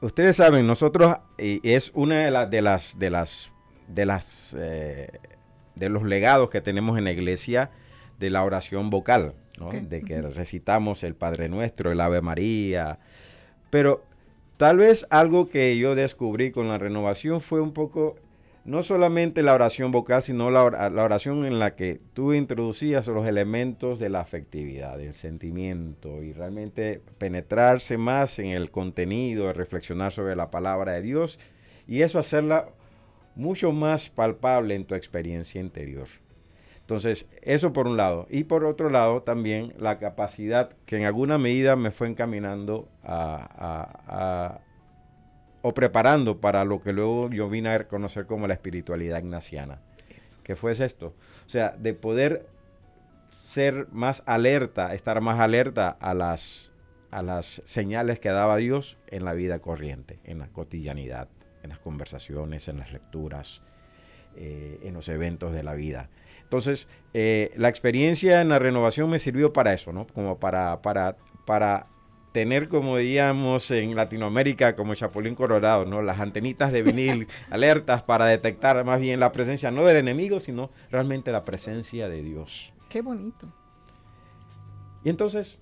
[0.00, 3.52] ustedes saben, nosotros es una de, las de las de las
[3.86, 5.08] de las eh,
[5.74, 7.70] de los legados que tenemos en la iglesia
[8.18, 9.34] de la oración vocal,
[9.88, 12.98] de que recitamos el Padre Nuestro, el Ave María,
[13.70, 14.04] pero
[14.56, 18.16] tal vez algo que yo descubrí con la renovación fue un poco
[18.64, 23.98] no solamente la oración vocal, sino la, oración en la que tú introducías los elementos
[23.98, 30.50] de la afectividad, del sentimiento y realmente penetrarse más en el contenido, reflexionar sobre la
[30.50, 31.40] palabra de Dios
[31.88, 32.68] y eso hacerla
[33.34, 36.06] mucho más palpable en tu experiencia interior.
[36.80, 38.26] Entonces, eso por un lado.
[38.28, 44.60] Y por otro lado, también la capacidad que en alguna medida me fue encaminando a
[45.62, 49.80] o preparando para lo que luego yo vine a reconocer como la espiritualidad ignaciana.
[50.42, 51.14] ¿Qué fue esto?
[51.46, 52.46] O sea, de poder
[53.50, 56.72] ser más alerta, estar más alerta a las,
[57.10, 61.28] a las señales que daba Dios en la vida corriente, en la cotidianidad,
[61.62, 63.62] en las conversaciones, en las lecturas,
[64.36, 66.08] eh, en los eventos de la vida.
[66.42, 70.06] Entonces, eh, la experiencia en la renovación me sirvió para eso, ¿no?
[70.06, 71.86] Como para, para, para
[72.32, 76.02] tener, como diríamos en Latinoamérica, como Chapulín Colorado, ¿no?
[76.02, 80.70] Las antenitas de vinil alertas para detectar más bien la presencia no del enemigo, sino
[80.90, 82.72] realmente la presencia de Dios.
[82.88, 83.46] Qué bonito.
[85.04, 85.58] Y entonces,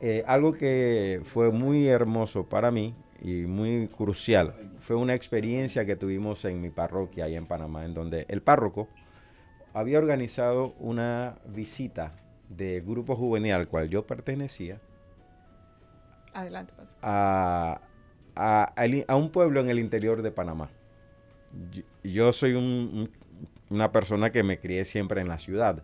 [0.00, 5.94] eh, algo que fue muy hermoso para mí y muy crucial fue una experiencia que
[5.94, 8.88] tuvimos en mi parroquia ahí en Panamá, en donde el párroco
[9.72, 12.16] había organizado una visita
[12.48, 14.80] de grupo juvenil al cual yo pertenecía
[16.32, 17.80] Adelante, a,
[18.36, 18.72] a-
[19.08, 20.70] a un pueblo en el interior de Panamá.
[22.04, 23.10] Yo, soy un- un-
[23.70, 25.82] una persona que me crié siempre en la ciudad.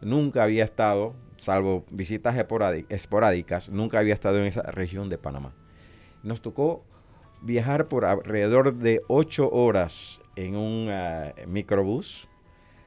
[0.00, 5.52] Nunca había estado, salvo visitas esporádi- esporádicas, nunca había estado en esa región de Panamá.
[6.22, 6.84] Nos tocó
[7.42, 12.28] viajar por alrededor de ocho horas en un ah, microbús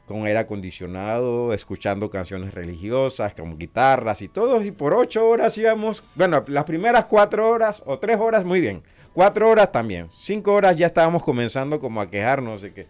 [0.06, 6.04] con aire acondicionado, escuchando canciones religiosas, con guitarras y todo, y por ocho horas íbamos,
[6.16, 8.84] bueno, las primeras cuatro horas o tres horas, muy bien,
[9.14, 12.88] cuatro horas también, cinco horas ya estábamos comenzando como a quejarnos de que,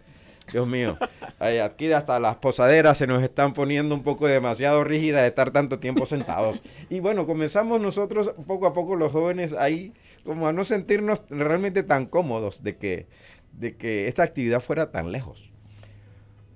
[0.50, 0.98] Dios mío,
[1.38, 5.78] aquí hasta las posaderas se nos están poniendo un poco demasiado rígidas de estar tanto
[5.78, 6.60] tiempo sentados.
[6.90, 9.92] Y bueno, comenzamos nosotros poco a poco los jóvenes ahí
[10.24, 13.06] como a no sentirnos realmente tan cómodos de que,
[13.52, 15.50] de que esta actividad fuera tan lejos.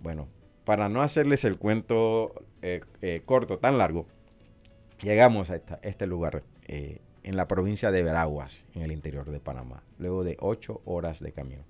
[0.02, 0.28] Bueno,
[0.66, 4.06] para no hacerles el cuento eh, eh, corto, tan largo,
[5.02, 9.82] llegamos a este lugar eh, en la provincia de Veraguas, en el interior de Panamá,
[9.98, 11.62] luego de ocho horas de camino.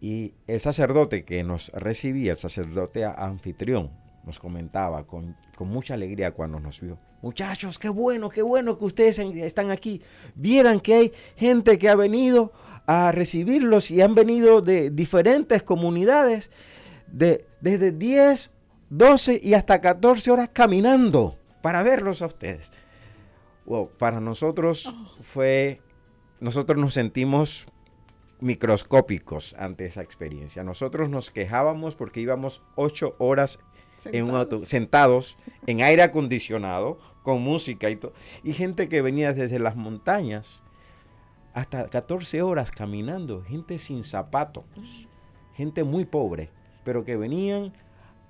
[0.00, 3.90] Y el sacerdote que nos recibía, el sacerdote anfitrión,
[4.24, 6.96] nos comentaba con, con mucha alegría cuando nos vio.
[7.22, 10.00] Muchachos, qué bueno, qué bueno que ustedes en- están aquí.
[10.36, 12.52] Vieran que hay gente que ha venido
[12.86, 16.50] a recibirlos y han venido de diferentes comunidades,
[17.12, 18.50] de, desde 10,
[18.90, 22.72] 12 y hasta 14 horas caminando para verlos a ustedes.
[23.66, 25.80] Wow, para nosotros fue,
[26.40, 27.66] nosotros nos sentimos
[28.40, 30.64] microscópicos ante esa experiencia.
[30.64, 33.60] Nosotros nos quejábamos porque íbamos ocho horas
[34.06, 38.12] en un auto, sentados en aire acondicionado, con música y todo.
[38.42, 40.62] Y gente que venía desde las montañas
[41.54, 44.64] hasta 14 horas caminando, gente sin zapatos,
[45.54, 46.50] gente muy pobre,
[46.84, 47.72] pero que venían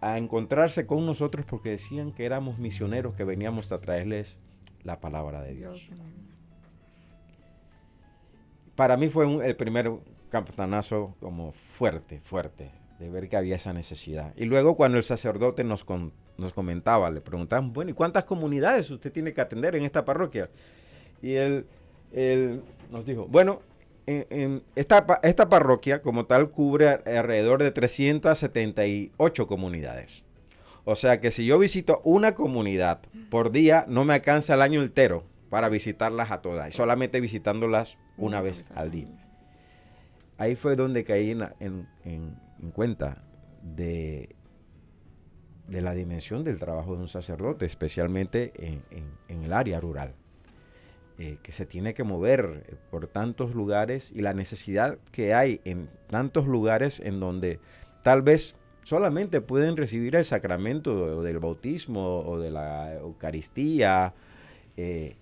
[0.01, 4.37] a encontrarse con nosotros porque decían que éramos misioneros que veníamos a traerles
[4.83, 5.88] la palabra de Dios.
[8.75, 9.91] Para mí fue un- el primer
[10.31, 14.33] campanazo como fuerte, fuerte, de ver que había esa necesidad.
[14.37, 18.91] Y luego cuando el sacerdote nos, con- nos comentaba, le preguntaban, bueno, ¿y cuántas comunidades
[18.91, 20.49] usted tiene que atender en esta parroquia?
[21.21, 21.67] Y él,
[22.12, 23.61] él nos dijo, bueno,
[24.07, 30.25] en, en esta, esta parroquia como tal cubre alrededor de 378 comunidades.
[30.85, 34.83] O sea que si yo visito una comunidad por día, no me alcanza el año
[34.83, 39.09] entero para visitarlas a todas, y solamente visitándolas una vez al día.
[40.38, 43.23] Ahí fue donde caí en, en- en- en cuenta
[43.62, 44.35] de,
[45.69, 50.15] de la dimensión del trabajo de un sacerdote, especialmente en, en- en el área rural,
[51.25, 55.61] eh, que se tiene que mover eh, por tantos lugares y la necesidad que hay
[55.65, 57.61] en tantos lugares en donde
[58.03, 64.15] tal vez solamente pueden recibir el sacramento del bautismo o de la Eucaristía
[64.77, 65.15] eh,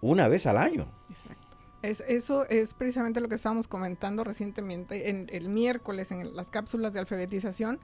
[0.00, 0.90] una vez al año.
[1.10, 1.58] Exacto.
[1.82, 6.94] Es, eso es precisamente lo que estábamos comentando recientemente en el miércoles en las cápsulas
[6.94, 7.80] de alfabetización,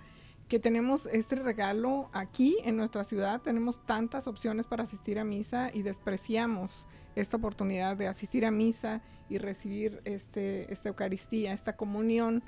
[0.49, 5.71] que tenemos este regalo aquí en nuestra ciudad, tenemos tantas opciones para asistir a misa
[5.75, 12.45] y despreciamos esta oportunidad de asistir a misa y recibir este, esta Eucaristía, esta comunión.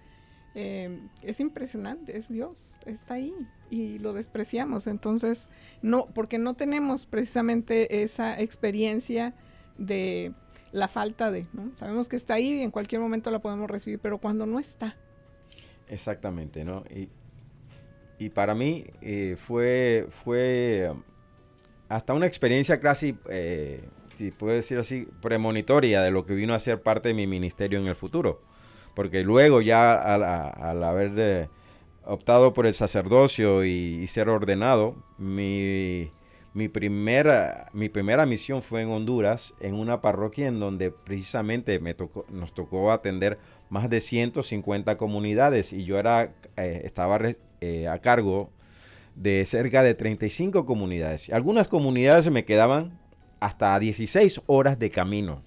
[0.55, 3.35] Eh, es impresionante, es Dios, está ahí
[3.71, 4.87] y lo despreciamos.
[4.87, 5.49] Entonces,
[5.83, 9.35] no, porque no tenemos precisamente esa experiencia
[9.77, 10.33] de
[10.71, 11.75] la falta de, ¿no?
[11.77, 14.97] Sabemos que está ahí y en cualquier momento la podemos recibir, pero cuando no está,
[15.91, 16.85] Exactamente, ¿no?
[16.91, 17.09] Y,
[18.19, 20.93] y para mí eh, fue, fue
[21.89, 26.59] hasta una experiencia casi, eh, si puedo decir así, premonitoria de lo que vino a
[26.59, 28.43] ser parte de mi ministerio en el futuro.
[28.95, 31.49] Porque luego ya al, al haber eh,
[32.05, 36.11] optado por el sacerdocio y, y ser ordenado, mi,
[36.55, 41.95] mi, primera, mi primera misión fue en Honduras, en una parroquia en donde precisamente me
[41.95, 47.19] tocó, nos tocó atender más de 150 comunidades y yo era, eh, estaba
[47.61, 48.51] eh, a cargo
[49.15, 51.31] de cerca de 35 comunidades.
[51.31, 52.99] Algunas comunidades me quedaban
[53.41, 55.43] hasta 16 horas de camino.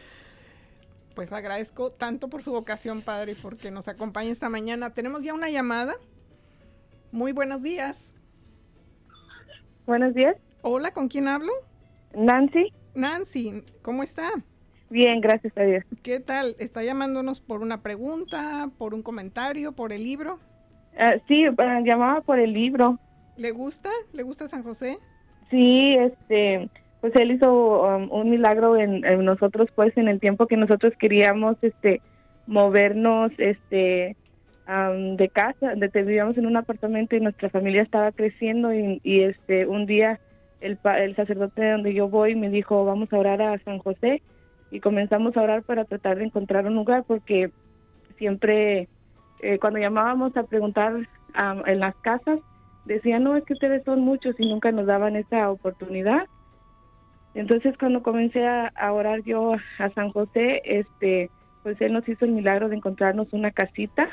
[1.14, 4.90] pues agradezco tanto por su vocación, Padre, y porque nos acompaña esta mañana.
[4.90, 5.96] Tenemos ya una llamada.
[7.12, 8.12] Muy buenos días.
[9.86, 11.52] Buenos días, Hola, ¿con quién hablo?
[12.14, 12.74] Nancy.
[12.94, 14.32] Nancy, ¿cómo está?
[14.90, 15.84] Bien, gracias a Dios.
[16.02, 16.56] ¿Qué tal?
[16.58, 20.38] ¿Está llamándonos por una pregunta, por un comentario, por el libro?
[20.96, 22.98] Ah, sí, ah, llamaba por el libro.
[23.36, 23.90] ¿Le gusta?
[24.12, 24.98] ¿Le gusta San José?
[25.50, 26.70] Sí, este,
[27.00, 30.92] pues él hizo um, un milagro en, en nosotros, pues en el tiempo que nosotros
[30.98, 32.02] queríamos, este,
[32.46, 34.16] movernos, este,
[34.66, 39.00] am, de casa, de, te- vivíamos en un apartamento y nuestra familia estaba creciendo y,
[39.02, 40.20] y, este, un día
[40.60, 44.22] el, el sacerdote donde yo voy me dijo, vamos a orar a San José
[44.70, 47.50] y comenzamos a orar para tratar de encontrar un lugar porque
[48.16, 48.88] siempre
[49.40, 51.08] eh, cuando llamábamos a preguntar
[51.66, 52.40] en las casas,
[52.84, 56.26] decían, no, es que ustedes son muchos y nunca nos daban esa oportunidad.
[57.34, 61.30] Entonces cuando comencé a, orar yo a San José, este,
[61.62, 64.08] pues él nos hizo el milagro de encontrarnos una casita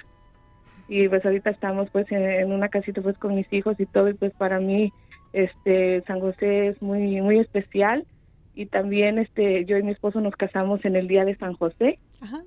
[0.87, 4.13] y pues ahorita estamos pues en, una casita pues con mis hijos y todo y
[4.13, 4.93] pues para mí
[5.33, 8.05] este San José es muy muy especial
[8.55, 11.99] y también este yo y mi esposo nos casamos en el día de San José.
[12.21, 12.41] Ajá.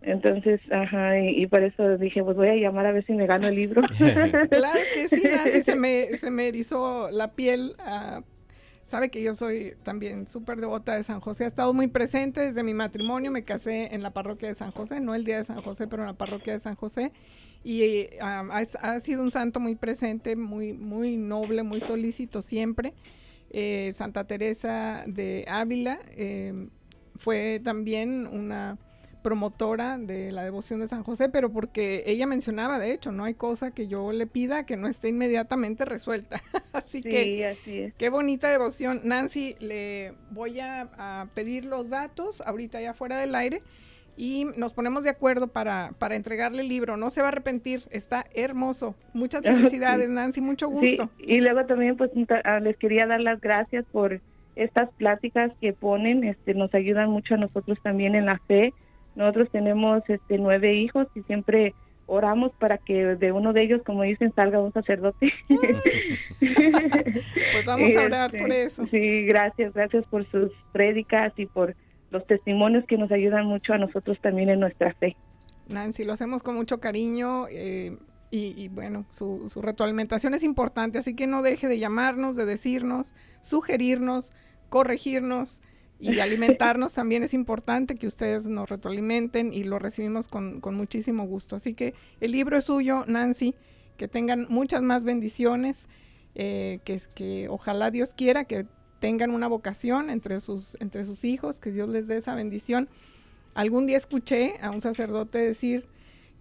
[0.00, 3.48] Entonces, ajá, y, por eso dije, pues voy a llamar a ver si me gano
[3.48, 3.82] el libro.
[4.50, 7.74] claro que sí, Nancy, se me, se me erizó la piel.
[7.80, 8.22] Uh,
[8.84, 11.44] sabe que yo soy también súper devota de San José.
[11.44, 13.32] Ha estado muy presente desde mi matrimonio.
[13.32, 16.02] Me casé en la parroquia de San José, no el día de San José, pero
[16.02, 17.12] en la parroquia de San José.
[17.64, 22.94] Y ha, ha, sido un santo muy presente, muy, muy noble, muy solícito siempre.
[23.50, 26.68] Eh, Santa Teresa de Ávila eh,
[27.16, 28.78] fue también una
[29.22, 33.34] promotora de la devoción de San José, pero porque ella mencionaba, de hecho, no hay
[33.34, 36.42] cosa que yo le pida que no esté inmediatamente resuelta.
[36.72, 37.94] así que, así es.
[37.94, 39.00] qué bonita devoción.
[39.04, 43.62] Nancy, le voy a, pedir los datos ahorita ya fuera del aire
[44.18, 46.98] y nos ponemos de acuerdo para, para entregarle el libro.
[46.98, 48.94] No se va a arrepentir, está hermoso.
[49.14, 51.08] Muchas felicidades, Nancy, mucho gusto.
[51.18, 52.10] Y luego también, pues,
[52.44, 54.20] ah, les quería dar las gracias por
[54.56, 58.74] estas pláticas que ponen, este, nos ayudan mucho a nosotros también en la fe
[59.18, 61.74] nosotros tenemos este, nueve hijos y siempre
[62.06, 65.32] oramos para que de uno de ellos, como dicen, salga un sacerdote.
[66.38, 68.86] pues vamos a orar por este, eso.
[68.86, 71.74] Sí, gracias, gracias por sus prédicas y por
[72.10, 75.16] los testimonios que nos ayudan mucho a nosotros también en nuestra fe.
[75.68, 77.96] Nancy, lo hacemos con mucho cariño eh,
[78.30, 82.46] y, y, bueno, su, su retroalimentación es importante, así que no deje de llamarnos, de
[82.46, 84.32] decirnos, sugerirnos,
[84.68, 85.60] corregirnos
[85.98, 91.56] y alimentarnos también es importante que ustedes nos retroalimenten y lo recibimos con, muchísimo gusto.
[91.56, 93.54] Así que el libro es suyo, Nancy,
[93.96, 95.88] que tengan muchas más bendiciones,
[96.34, 98.66] eh, que, que ojalá Dios quiera que
[99.00, 102.88] tengan una vocación entre sus, entre sus hijos, que Dios les dé esa bendición.
[103.54, 105.86] Algún día escuché a un sacerdote decir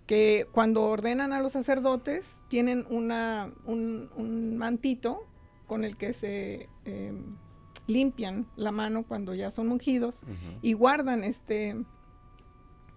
[0.05, 5.27] que cuando ordenan a los sacerdotes tienen una, un, mantito
[5.67, 6.69] con el que se...
[6.85, 7.37] Em,
[7.87, 10.19] limpian la mano cuando ya son ungidos
[10.61, 11.75] y guardan este,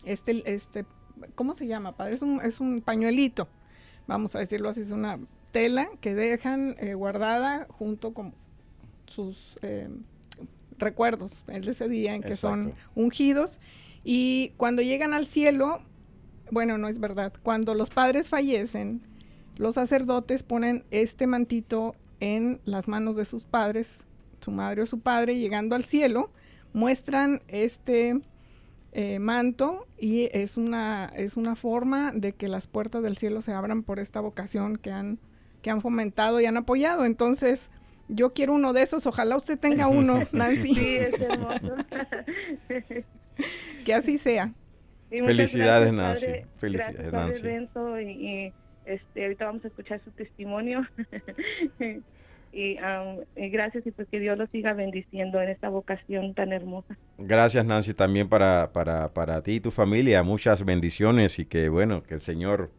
[0.04, 0.84] este, este,
[1.34, 2.14] ¿cómo se llama, padre?
[2.14, 3.48] Es un, es un pañuelito,
[4.06, 5.18] vamos a decirlo así, es una
[5.52, 8.34] tela que dejan eh, guardada junto con
[9.10, 9.88] sus eh,
[10.78, 13.58] recuerdos de ese día en que son ungidos
[14.02, 15.82] y cuando llegan al cielo,
[16.50, 19.02] bueno, no es verdad, cuando los padres fallecen,
[19.56, 24.06] los sacerdotes ponen este mantito en las manos de sus padres
[24.42, 26.30] su madre o su padre, llegando al cielo,
[26.72, 28.20] muestran este
[28.92, 33.52] eh, manto y es una, es una forma de que las puertas del cielo se
[33.52, 35.18] abran por esta vocación que han,
[35.62, 37.04] que han fomentado y han apoyado.
[37.04, 37.70] Entonces,
[38.12, 40.74] yo quiero uno de esos, ojalá usted tenga uno, Nancy.
[40.74, 41.76] Sí, es hermoso.
[43.84, 44.52] que así sea.
[45.08, 46.26] Felicidades, Nancy.
[46.58, 47.48] Felicidades, Nancy.
[48.02, 48.52] y,
[48.84, 50.86] este, ahorita vamos a escuchar su testimonio.
[52.52, 52.76] y,
[53.50, 56.96] gracias y pues que Dios los siga bendiciendo en esta vocación tan hermosa.
[57.18, 62.02] Gracias Nancy también para, para, para ti y tu familia, muchas bendiciones y que bueno,
[62.02, 62.70] que el Señor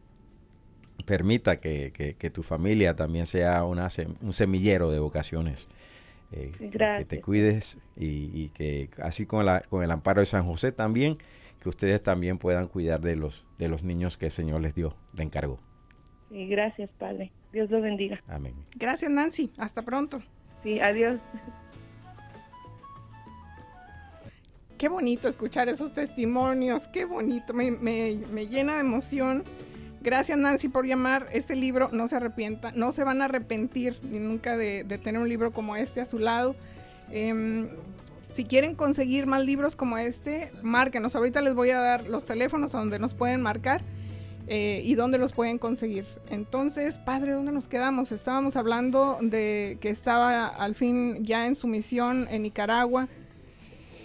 [1.06, 3.88] permita que, que, tu familia también sea una,
[4.22, 5.70] un semillero de vocaciones.
[6.34, 10.45] Eh, que te cuides y, y, que así con, la, con el amparo de San
[10.45, 11.18] José también,
[11.62, 14.95] que ustedes también puedan cuidar de los, de los niños que el Señor les dio
[15.12, 15.60] de encargo.
[16.30, 17.32] Sí, gracias, Padre.
[17.52, 18.22] Dios lo bendiga.
[18.28, 18.54] Amén.
[18.76, 19.52] Gracias, Nancy.
[19.58, 20.22] Hasta pronto.
[20.64, 21.20] Sí, adiós.
[24.82, 27.70] Qué bonito escuchar esos testimonios, qué bonito, me,
[28.49, 29.43] llena de emoción.
[30.02, 31.28] Gracias Nancy por llamar.
[31.32, 35.30] Este libro no se arrepienta, no se van a arrepentir ni nunca de, tener un
[35.30, 36.56] libro como este a su lado.
[37.12, 37.70] Em,
[38.30, 41.16] si quieren conseguir más libros como este, márquenos.
[41.16, 43.82] Ahorita les voy a dar los teléfonos a donde nos pueden marcar
[44.47, 46.06] eh, y dónde los pueden conseguir.
[46.30, 48.12] Entonces, padre, ¿dónde nos quedamos?
[48.12, 53.08] Estábamos hablando de que estaba al fin ya en su misión en Nicaragua.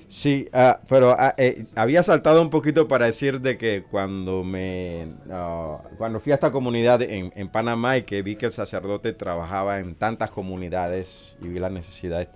[0.09, 5.15] Sí, ah, pero ah, eh, había saltado un poquito para decir de que cuando me
[5.31, 9.81] ah, cuando fui a esta comunidad en, Panamá y que vi que el sacerdote trabajaba
[9.81, 12.29] en tantas comunidades y vi la necesidad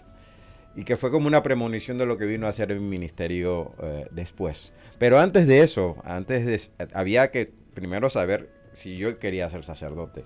[0.75, 4.07] y que fue como una premonición de lo que vino a hacer el ministerio eh,
[4.11, 4.73] después.
[4.99, 10.23] Pero antes de eso, antes de, había que primero saber si yo quería ser sacerdote.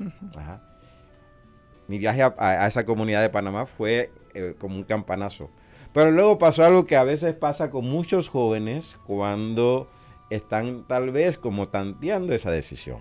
[1.88, 5.51] mi viaje a, a esa comunidad de Panamá fue eh, como un campanazo.
[5.95, 9.88] Pero luego pasó algo que a veces pasa con muchos jóvenes cuando
[10.28, 12.99] están tal vez como tanteando esa decisión.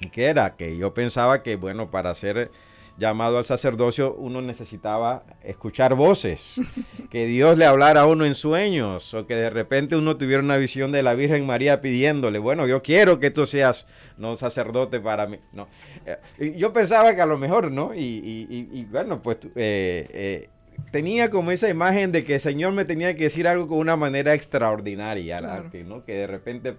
[0.00, 0.56] ¿Y qué era?
[0.56, 2.50] Que yo pensaba que, bueno, para ser
[2.98, 6.60] llamado al sacerdocio uno necesitaba escuchar voces,
[7.10, 10.58] que Dios le hablara a uno en sueños, o que de repente uno tuviera una
[10.58, 13.86] visión de la Virgen María pidiéndole, bueno, yo quiero que tú seas
[14.18, 15.38] no sacerdote para mí.
[15.52, 15.66] No.
[16.04, 17.92] Eh, yo pensaba que a lo mejor, ¿no?
[17.94, 20.48] Y, bueno, pues eh, eh,
[20.90, 23.96] tenía como esa imagen de que el Señor me tenía que decir algo con una
[23.96, 26.04] manera extraordinaria, que, ¿no?
[26.04, 26.74] que de repente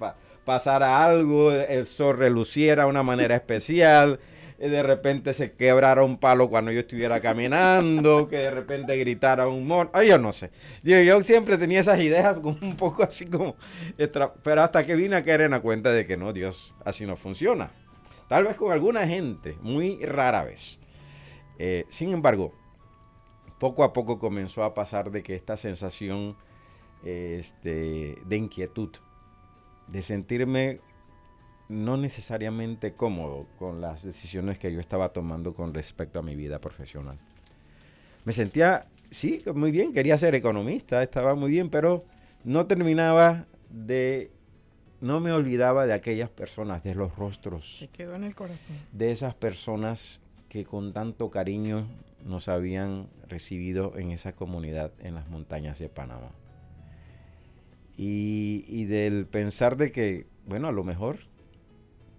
[0.45, 4.19] pasara algo, el sol reluciera de una manera especial
[4.57, 9.67] de repente se quebrara un palo cuando yo estuviera caminando, que de repente gritara un
[9.67, 10.49] mono, ay, yo no sé.
[10.83, 13.55] Yo, yo siempre tenía esas ideas un poco así como,
[14.43, 17.15] pero hasta que vine a caer en la cuenta de que no, Dios, así no
[17.15, 17.71] funciona.
[18.27, 20.79] Tal vez con alguna gente, muy rara vez.
[21.59, 22.53] Eh, sin embargo,
[23.59, 26.35] poco a poco comenzó a pasar de que esta sensación
[27.03, 28.89] este, de inquietud,
[29.87, 30.79] de sentirme
[31.69, 36.59] no necesariamente cómodo con las decisiones que yo estaba tomando con respecto a mi vida
[36.59, 37.17] profesional.
[38.23, 42.05] Me sentía, sí, muy bien, quería ser economista, estaba muy bien, pero
[42.43, 44.31] no terminaba de,
[45.01, 47.77] no me olvidaba de aquellas personas, de los rostros.
[47.79, 48.77] Se quedó en el corazón.
[48.91, 51.87] De esas personas que con tanto cariño
[52.27, 56.31] nos habían recibido en esa comunidad en las montañas de Panamá.
[57.97, 61.17] Y, y del pensar de que, bueno, a lo mejor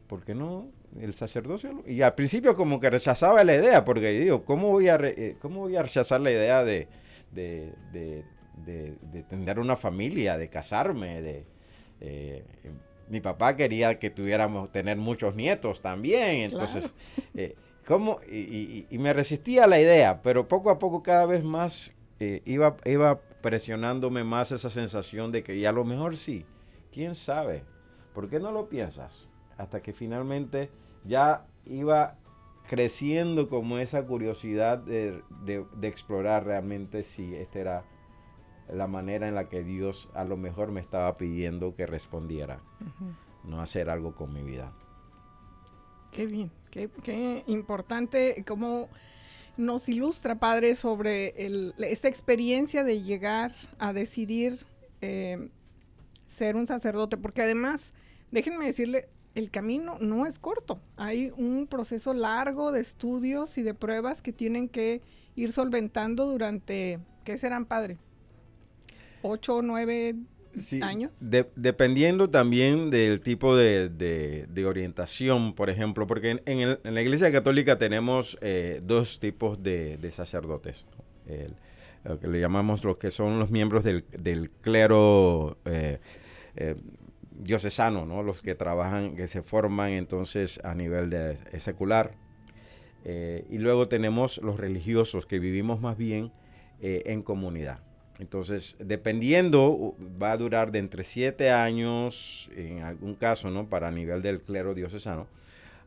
[0.08, 0.66] ¿por qué no?
[0.98, 1.84] El sacerdocio.
[1.86, 5.60] Y al principio como que rechazaba la idea, porque digo, ¿cómo voy a, eh, cómo
[5.60, 6.88] voy a rechazar la idea de,
[9.28, 11.22] tener una familia, de casarme?
[11.22, 11.44] De,
[12.00, 12.42] eh,
[13.08, 16.92] mi papá quería que tuviéramos, tener muchos nietos también, entonces,
[17.34, 17.54] eh,
[17.88, 18.20] ¿cómo?
[18.30, 23.20] Y, me resistía a la idea, pero poco a poco cada vez más iba, iba
[23.42, 26.46] presionándome más esa sensación de que, y a lo mejor sí,
[26.92, 27.64] quién sabe,
[28.14, 29.28] ¿por qué no lo piensas?
[29.58, 30.70] hasta que finalmente
[31.04, 32.16] ya iba
[32.68, 35.22] creciendo como esa curiosidad de,
[35.82, 37.84] explorar realmente si esta era
[38.72, 42.60] la manera en la que Dios a lo mejor me estaba pidiendo que respondiera,
[43.44, 44.72] no hacer algo con mi vida.
[46.12, 48.88] Qué bien, qué, importante, cómo
[49.56, 51.34] nos ilustra, Padre, sobre
[51.78, 54.64] esta experiencia de llegar a decidir
[55.00, 55.48] eh,
[56.26, 57.92] ser un sacerdote, porque además,
[58.30, 60.80] déjenme decirle, el camino no es corto.
[60.96, 65.02] Hay un proceso largo de estudios y de pruebas que tienen que
[65.36, 67.98] ir solventando durante, ¿qué serán, padre?
[69.22, 69.62] ¿Ocho o
[70.82, 71.18] años?
[71.20, 78.80] dependiendo también del tipo de, orientación, por ejemplo, porque en, la Iglesia Católica tenemos eh,
[78.84, 80.86] dos tipos de, sacerdotes.
[82.04, 85.98] lo que le llamamos los que son los miembros del, clero eh,
[86.56, 86.76] eh,
[87.30, 88.22] diocesano, ¿no?
[88.22, 92.14] los que trabajan, que se forman entonces a nivel de, secular.
[93.04, 96.30] Y luego tenemos los religiosos que vivimos más bien
[96.80, 97.87] en comunidad.
[98.18, 103.68] Entonces, dependiendo, va a durar de entre siete años, en algún caso, ¿no?
[103.68, 105.28] Para nivel del clero diocesano,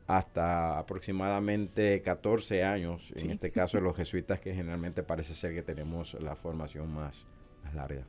[0.08, 5.62] hasta aproximadamente 14 años, en este caso de los jesuitas, que generalmente parece ser que
[5.62, 7.26] tenemos la formación más,
[7.64, 8.04] más larga.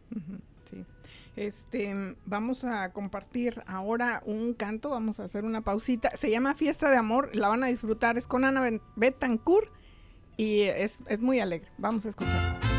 [0.71, 0.85] sí.
[1.35, 6.15] Este, vamos a compartir ahora un canto, vamos a hacer una pausita.
[6.15, 9.71] Se llama Fiesta de Amor, la van a disfrutar, es con Ana Betancourt
[10.37, 11.69] y es, es muy alegre.
[11.79, 12.72] Vamos a escuchar.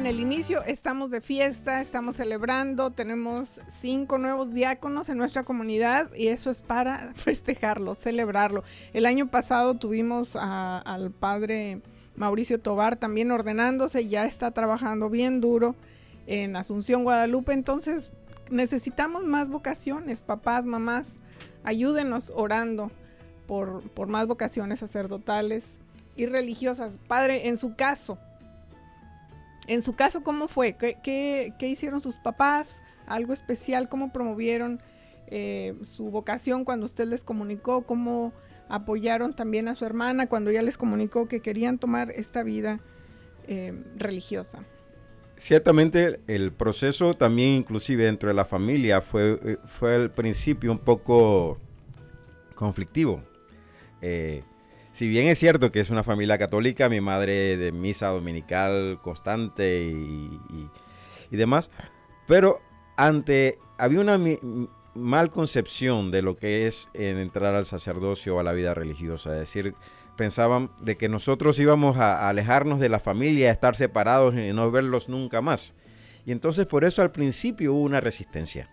[0.00, 6.10] En el inicio, estamos de fiesta, estamos celebrando, tenemos cinco nuevos diáconos en nuestra comunidad
[6.14, 8.64] y eso es para festejarlo, celebrarlo.
[8.94, 11.82] El año pasado tuvimos a- al padre
[12.16, 15.74] Mauricio Tobar también ordenándose, ya está trabajando bien duro
[16.26, 18.10] en Asunción, Guadalupe, entonces
[18.50, 21.18] necesitamos más vocaciones, papás, mamás,
[21.62, 22.90] ayúdenos orando
[23.46, 25.78] por, por más vocaciones sacerdotales
[26.16, 26.98] y religiosas.
[27.06, 28.18] Padre, en su caso,
[29.66, 30.74] en su caso, ¿cómo fue?
[30.74, 32.82] ¿Qué, hicieron sus papás?
[33.06, 33.88] ¿Algo especial?
[33.88, 34.80] ¿Cómo promovieron
[35.28, 37.82] eh, su vocación cuando usted les comunicó?
[37.82, 38.32] ¿Cómo
[38.68, 42.80] apoyaron también a su hermana cuando ella les comunicó que querían tomar esta vida
[43.46, 44.64] eh, religiosa?
[45.36, 50.78] Ciertamente el proceso también inclusive dentro de la familia fue, eh, fue al principio un
[50.78, 51.58] poco
[52.54, 53.22] conflictivo.
[54.92, 59.82] Si bien es cierto que es una familia católica, mi madre de misa dominical constante
[59.82, 60.38] y,
[61.30, 61.70] demás,
[62.26, 62.60] pero
[62.96, 64.18] ante había una
[64.94, 69.32] mal concepción de lo que es en entrar al sacerdocio o a la vida religiosa,
[69.32, 69.74] es decir,
[70.16, 74.70] pensaban de que nosotros íbamos a, alejarnos de la familia, a estar separados y no
[74.70, 75.72] verlos nunca más.
[76.26, 78.68] Y entonces por eso al principio hubo una resistencia.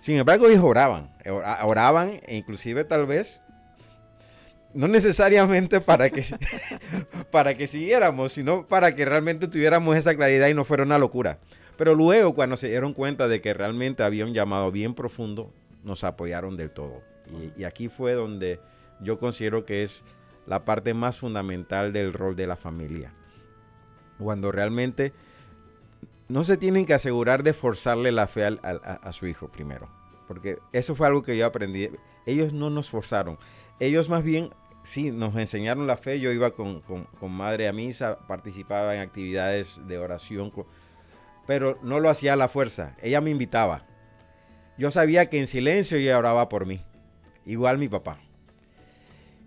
[0.00, 3.40] Sin embargo, ellos oraban, ora- oraban e inclusive tal vez
[4.74, 6.24] no necesariamente para que
[7.30, 11.38] para que siguiéramos, sino para que realmente tuviéramos esa claridad y no fuera una locura.
[11.76, 15.52] Pero luego cuando se dieron cuenta de que realmente había un llamado bien profundo,
[15.84, 17.02] nos apoyaron del todo.
[17.56, 18.58] Y, aquí fue donde
[19.00, 20.02] yo considero que es
[20.46, 23.12] la parte más fundamental del rol de la familia.
[24.18, 25.12] Cuando realmente
[26.26, 29.88] no se tienen que asegurar de forzarle la fe a, a su hijo primero.
[30.26, 31.90] Porque eso fue algo que yo aprendí.
[32.26, 33.38] Ellos no nos forzaron.
[33.80, 34.50] Ellos más bien,
[34.82, 36.20] sí, nos enseñaron la fe.
[36.20, 40.52] Yo iba con, con- con madre a misa, participaba en actividades de oración,
[41.46, 42.96] pero no lo hacía a la fuerza.
[43.02, 43.84] Ella me invitaba.
[44.76, 46.80] Yo sabía que en silencio ella oraba por mí.
[47.46, 48.18] Igual mi papá.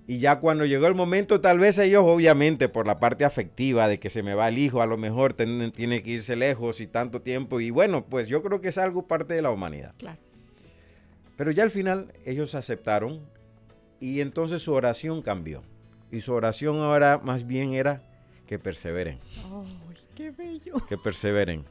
[0.07, 3.99] Y ya cuando llegó el momento, tal vez ellos, obviamente, por la parte afectiva de
[3.99, 6.87] que se me va el hijo, a lo mejor ten- tiene que irse lejos y
[6.87, 7.59] tanto tiempo.
[7.61, 9.93] Y bueno, pues yo creo que es algo parte de la humanidad.
[9.97, 10.17] Claro.
[11.37, 13.21] Pero ya al final ellos aceptaron
[14.01, 15.61] y entonces su oración cambió.
[16.11, 18.01] Y su oración ahora más bien era
[18.47, 19.19] que perseveren,
[19.53, 20.73] ¡Ay, qué bello!
[20.89, 21.63] que perseveren,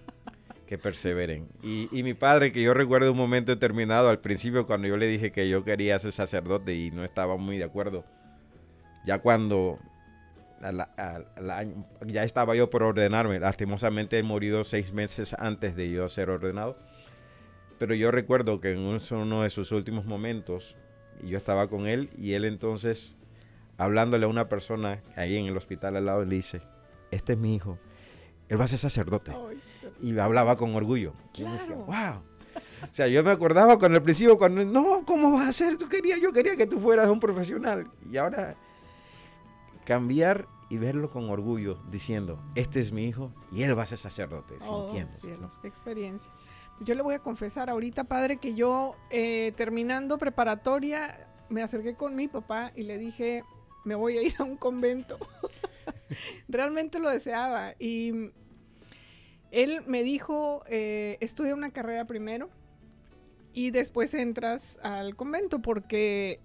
[0.66, 1.47] que perseveren.
[1.62, 5.07] Y, y mi padre, que yo recuerdo un momento determinado al principio cuando yo le
[5.09, 8.05] dije que yo quería ser sacerdote y no estaba muy de acuerdo,
[9.05, 9.78] ya cuando
[10.62, 16.09] al año- ya estaba yo por ordenarme, lastimosamente he morido seis meses antes de yo
[16.09, 16.78] ser ordenado.
[17.78, 20.76] Pero yo recuerdo que en un- uno de sus últimos momentos,
[21.23, 23.16] y yo estaba con él y él entonces,
[23.79, 26.62] hablándole a una persona ahí en el hospital al lado, le dice,
[27.11, 27.79] este es mi hijo,
[28.49, 29.33] él va a ser sacerdote.
[29.33, 29.61] Ay,
[30.03, 31.12] Y hablaba con orgullo.
[31.35, 31.85] Y yo decía, Claro.
[32.14, 32.23] wow.
[32.83, 35.77] O sea, yo me acordaba con el principio, cuando, no, ¿cómo vas a ser?
[35.77, 37.87] Tú querías, yo quería que tú fueras un profesional.
[38.11, 38.57] Y ahora
[39.85, 43.99] cambiar y verlo con orgullo, diciendo, este es mi hijo y él va a ser
[43.99, 45.12] sacerdote, Oh, sintiendo.
[45.12, 46.31] cielos, qué experiencia.
[46.81, 52.14] Yo le voy a confesar ahorita, padre, que yo eh, terminando preparatoria me acerqué con
[52.14, 53.45] mi papá y le dije,
[53.85, 55.18] me voy a ir a un convento.
[56.49, 57.74] Realmente lo deseaba.
[57.78, 58.31] Y
[59.51, 62.49] él me dijo, eh, estudia una carrera primero
[63.53, 66.41] y después entras al convento porque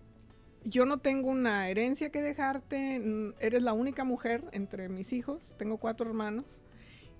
[0.63, 5.77] yo no tengo una herencia que dejarte, eres la única mujer entre mis hijos, tengo
[5.77, 6.63] cuatro hermanos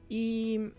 [0.09, 0.71] y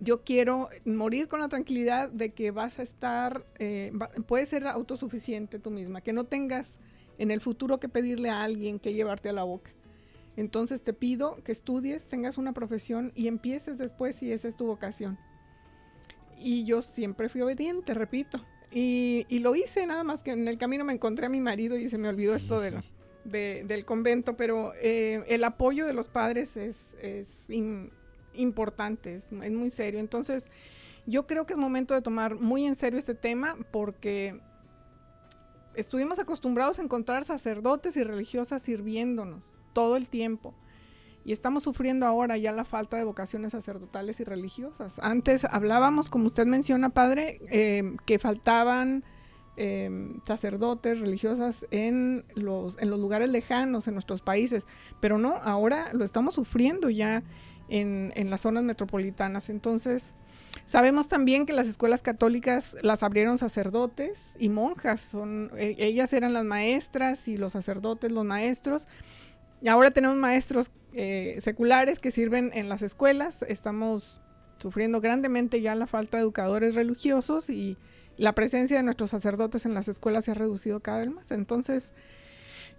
[0.00, 4.66] yo quiero morir con la tranquilidad de que vas a estar, eh, va- puedes ser
[4.66, 6.78] autosuficiente tú misma, que no tengas
[7.18, 9.70] en el futuro que pedirle a alguien que llevarte a la boca.
[10.36, 14.64] Entonces te pido que estudies, tengas una profesión y empieces después si esa es tu
[14.66, 15.18] vocación.
[16.38, 18.42] Y yo siempre fui obediente, repito.
[18.72, 21.76] Y, y lo hice, nada más que en el camino me encontré a mi marido
[21.76, 22.84] y se me olvidó esto de la-
[23.24, 27.90] de- del convento, pero eh, el apoyo de los padres es, es in-
[28.34, 30.00] importante, es, muy serio.
[30.00, 30.50] Entonces,
[31.06, 34.40] yo creo que es momento de tomar muy en serio este tema porque
[35.74, 40.54] estuvimos acostumbrados a encontrar sacerdotes y religiosas sirviéndonos todo el tiempo.
[41.24, 44.98] Y estamos sufriendo ahora ya la falta de vocaciones sacerdotales y religiosas.
[45.00, 49.04] Antes hablábamos, como usted menciona, padre, eh, que faltaban
[49.56, 49.90] eh,
[50.24, 54.66] sacerdotes, religiosas en los, en los lugares lejanos, en nuestros países.
[55.00, 57.22] Pero no, ahora lo estamos sufriendo ya
[57.70, 59.48] en, en las zonas metropolitanas.
[59.48, 60.14] Entonces,
[60.66, 66.32] Sabemos también que las escuelas católicas las abrieron sacerdotes y monjas, son, e- ellas eran
[66.32, 68.86] las maestras y los sacerdotes los maestros.
[69.62, 73.42] Y ahora tenemos maestros eh, seculares que sirven en las escuelas.
[73.42, 74.20] Estamos
[74.58, 77.76] sufriendo grandemente ya la falta de educadores religiosos y
[78.16, 81.30] la presencia de nuestros sacerdotes en las escuelas se ha reducido cada vez más.
[81.30, 81.94] Entonces,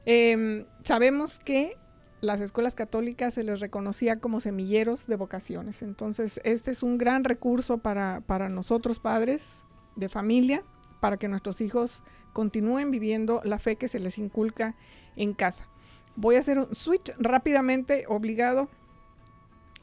[0.05, 1.77] em, sabemos que
[2.21, 5.81] las escuelas católicas se les reconocía como semilleros de vocaciones.
[5.81, 9.65] Entonces, este es un gran recurso para, para nosotros padres
[9.95, 10.63] de familia,
[10.99, 14.75] para que nuestros hijos continúen viviendo la fe que se les inculca
[15.15, 15.67] en casa.
[16.15, 18.69] Voy a hacer un switch rápidamente, obligado.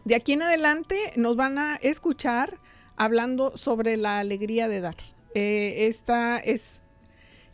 [0.05, 2.59] De aquí en adelante nos van a escuchar
[2.97, 4.97] hablando sobre la alegría de dar.
[5.35, 6.81] Eh, esta es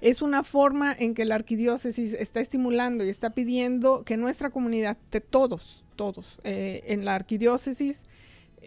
[0.05, 4.99] es una forma en que la arquidiócesis está estimulando y está pidiendo que nuestra comunidad,
[5.11, 8.05] de todos, todos, eh, en la arquidiócesis,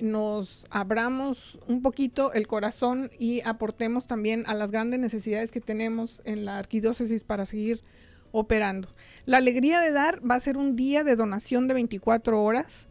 [0.02, 6.24] nos abramos un poquito el corazón y aportemos también a las grandes necesidades que tenemos
[6.26, 7.84] en la arquidiócesis para seguir
[8.32, 8.90] operando.
[9.26, 12.90] La alegría de dar va a ser un día de donación de 24 horas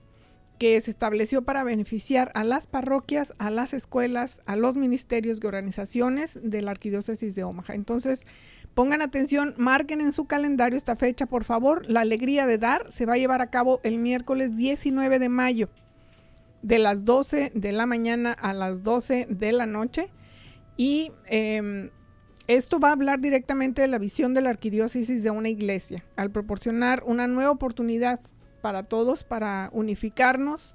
[0.59, 5.46] que se estableció para beneficiar a las parroquias, a las escuelas, a los ministerios y
[5.46, 7.74] organizaciones de la Arquidiócesis de Omaha.
[7.74, 8.24] Entonces,
[8.74, 11.84] pongan atención, marquen en su calendario esta fecha, por favor.
[11.88, 15.68] La alegría de dar se va a llevar a cabo el miércoles 19 de mayo,
[16.62, 20.09] de las 12 de la mañana a las 12 de la noche.
[20.76, 21.90] Y eh,
[22.48, 26.30] esto va a hablar directamente de la visión de la arquidiócesis de una iglesia, al
[26.30, 28.20] proporcionar una nueva oportunidad
[28.66, 30.74] para todos, para unificarnos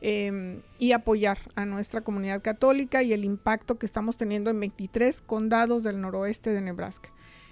[0.00, 5.20] eh, y apoyar a nuestra comunidad católica y el impacto que estamos teniendo en 23
[5.20, 7.08] condados del noroeste de Nebraska.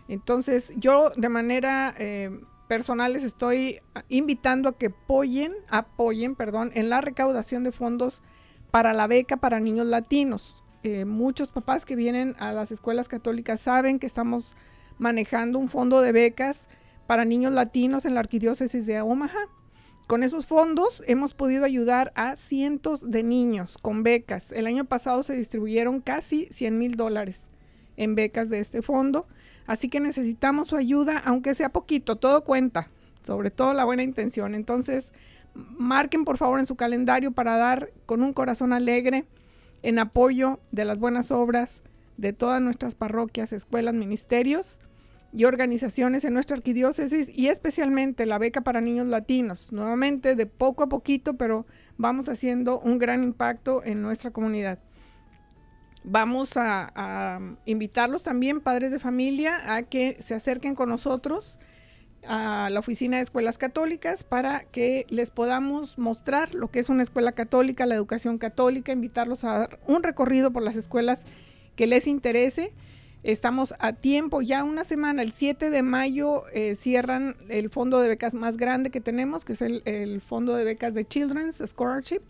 [0.06, 2.30] Entonces, yo de manera eh,
[2.68, 8.22] personal les estoy invitando a que apoyen, apoyen, perdón, en la recaudación de fondos
[8.70, 10.62] para la beca para niños latinos.
[10.84, 14.54] Eh, muchos papás que vienen a las escuelas católicas saben que estamos
[14.98, 16.68] manejando un fondo de becas
[17.08, 19.48] para niños latinos en la arquidiócesis de Omaha
[20.06, 24.52] con esos fondos hemos podido ayudar a cientos de niños con becas.
[24.52, 27.48] El año pasado se distribuyeron casi 100 mil dólares
[27.96, 29.26] en becas de este fondo.
[29.66, 32.88] Así que necesitamos su ayuda, aunque sea poquito, todo cuenta,
[33.22, 34.54] sobre todo la buena intención.
[34.54, 35.12] Entonces,
[35.54, 39.24] marquen por favor en su calendario para dar con un corazón alegre
[39.82, 41.82] en apoyo de las buenas obras
[42.16, 44.80] de todas nuestras parroquias, escuelas, ministerios
[45.32, 49.72] y organizaciones en nuestra arquidiócesis y especialmente la beca para niños latinos.
[49.72, 51.66] Nuevamente, de poco a poquito, pero
[51.96, 54.78] vamos haciendo un gran impacto en nuestra comunidad.
[56.04, 61.58] Vamos a, invitarlos también, padres de familia, a que se acerquen con nosotros
[62.26, 67.02] a la oficina de escuelas católicas para que les podamos mostrar lo que es una
[67.02, 71.24] escuela católica, la educación católica, invitarlos a dar un recorrido por las escuelas
[71.74, 72.72] que les interese
[73.22, 78.08] Estamos a tiempo, ya una semana, el 7 de mayo eh, cierran el fondo de
[78.08, 82.22] becas más grande que tenemos, que es el, fondo de becas de Children's Scholarship.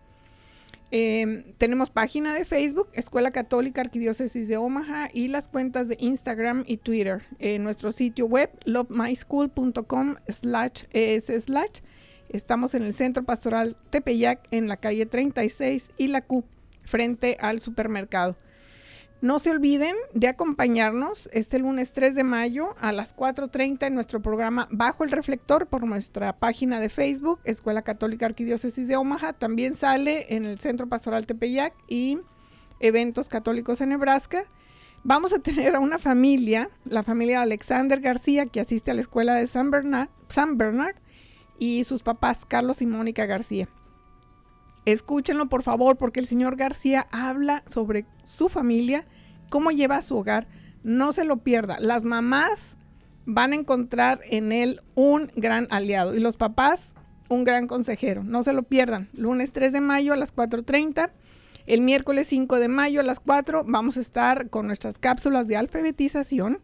[0.93, 6.65] eh, tenemos página de Facebook, Escuela Católica Arquidiócesis de Omaha y las cuentas de Instagram
[6.67, 7.23] y Twitter.
[7.39, 11.81] En nuestro sitio web, lovemyschool.com slash es slash.
[12.29, 16.45] Estamos en el Centro Pastoral Tepeyac en la calle 36 y la Q,
[16.83, 18.37] frente al supermercado.
[19.23, 24.21] No se olviden de acompañarnos este lunes 3 de mayo a las 4.30 en nuestro
[24.21, 29.35] programa Bajo el Reflector por nuestra página de Facebook, Escuela Católica Arquidiócesis de Omaha.
[29.35, 32.19] También sale en el Centro Pastoral Tepeyac y
[32.81, 34.45] eventos católicos en Nebraska.
[35.05, 39.03] Vamos a tener a una familia, la familia de Alexander García, que asiste a la
[39.03, 40.97] escuela de San Bernard, San Bernard
[41.61, 43.69] y sus papás Carlos y Mónica García.
[44.85, 49.07] Escúchenlo por favor porque el señor García habla sobre su familia,
[49.49, 50.49] cómo lleva a su hogar.
[50.83, 51.79] No se lo pierda.
[51.79, 52.77] Las mamás
[53.25, 56.95] van a encontrar en él un gran aliado y los papás
[57.29, 58.25] un gran consejero.
[58.25, 59.09] No se lo pierdan.
[59.13, 61.11] Lunes 3 de mayo a las 4.30.
[61.67, 65.57] El miércoles 5 de mayo a las 4 vamos a estar con nuestras cápsulas de
[65.57, 66.61] alfabetización.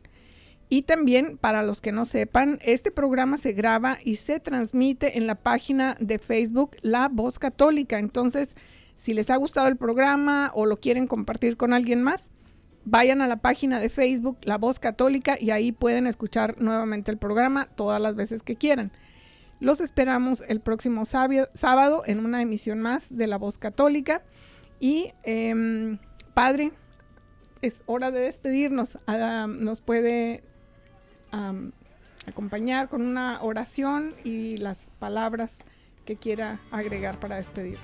[0.70, 5.26] Y también, para los que no sepan, este programa se graba y se transmite en
[5.26, 7.98] la página de Facebook La Voz Católica.
[7.98, 8.54] Entonces,
[8.94, 12.30] si les ha gustado el programa o lo quieren compartir con alguien más,
[12.84, 17.18] vayan a la página de Facebook La Voz Católica y ahí pueden escuchar nuevamente el
[17.18, 18.92] programa todas las veces que quieran.
[19.60, 24.22] Los esperamos el próximo sábado en una emisión más de La Voz Católica.
[24.80, 25.98] Y, em,
[26.34, 26.72] Padre,
[27.62, 28.98] es hora de despedirnos.
[29.06, 30.44] Ah, nos puede
[32.26, 35.58] acompañar con una oración y las palabras
[36.04, 37.82] que quiera agregar para despedirnos.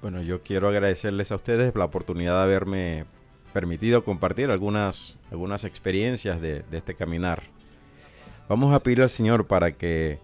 [0.00, 3.04] Bueno, yo quiero agradecerles a ustedes la oportunidad de haberme
[3.52, 7.44] permitido compartir algunas, algunas experiencias de, este caminar.
[8.48, 10.18] Vamos a pedir al Señor para que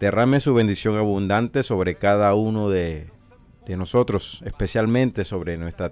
[0.00, 3.10] derrame su bendición abundante sobre cada uno de,
[3.66, 5.90] de nosotros, especialmente sobre nuestra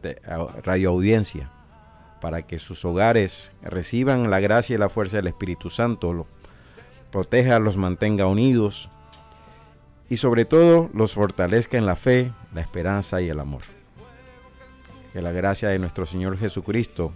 [0.63, 1.51] radio audiencia,
[2.25, 6.27] para que sus hogares reciban la gracia y la fuerza del Espíritu Santo, lo
[7.13, 8.89] proteja, los mantenga unidos
[10.09, 13.61] y sobre todo los fortalezca en la fe, la esperanza y el amor.
[15.13, 17.13] Que la gracia de nuestro Señor Jesucristo,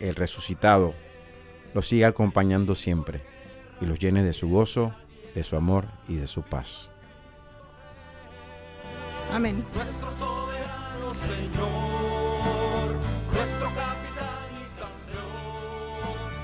[0.00, 0.94] el resucitado,
[1.74, 3.20] los siga acompañando siempre
[3.78, 4.94] y los llene de su gozo,
[5.34, 6.88] de su amor y de su paz.
[9.30, 9.62] Amén.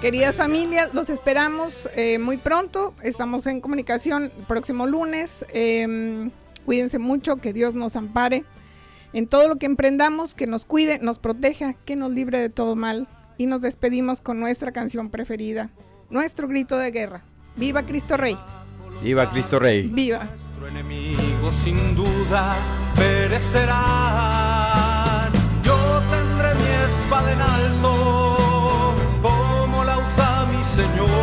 [0.00, 2.94] Queridas familias, los esperamos eh, muy pronto.
[3.02, 5.44] Estamos en comunicación el próximo lunes.
[5.52, 6.30] Em,
[6.66, 8.44] cuídense mucho, que Dios nos ampare
[9.14, 12.76] en todo lo que emprendamos, que nos cuide, nos proteja, que nos libre de todo
[12.76, 13.08] mal.
[13.38, 15.70] Y nos despedimos con nuestra canción preferida,
[16.10, 17.24] nuestro grito de guerra.
[17.56, 18.36] ¡Viva Cristo Rey!
[19.02, 19.88] ¡Viva Cristo Rey!
[19.88, 20.24] ¡Viva!
[20.24, 22.56] Nuestro enemigo sin duda
[22.94, 24.45] perecerá.
[27.32, 28.16] En alto
[30.76, 31.15] Señor,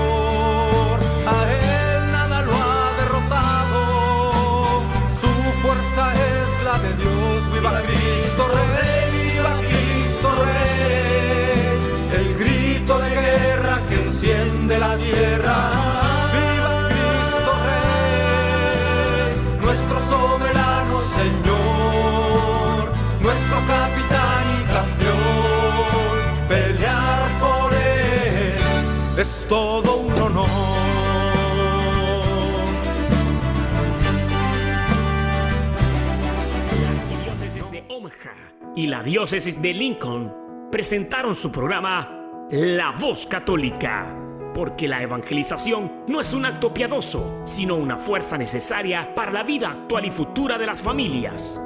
[38.75, 40.33] y la diócesis de Lincoln
[40.71, 44.19] presentaron su programa La Voz Católica.
[44.53, 49.71] Porque la evangelización no es un acto piadoso, sino una fuerza necesaria para la vida
[49.71, 51.61] actual y futura de las familias.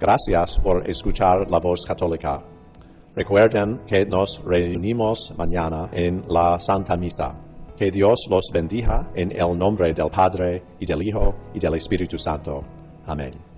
[0.00, 2.40] Gracias por escuchar la voz católica.
[3.14, 7.49] Recuerden que nos reunimos mañana en la Santa Misa.
[7.80, 12.18] Que Dios los bendiga en el nombre del Padre y del Hijo y del Espíritu
[12.18, 12.62] Santo.
[13.06, 13.49] Amén.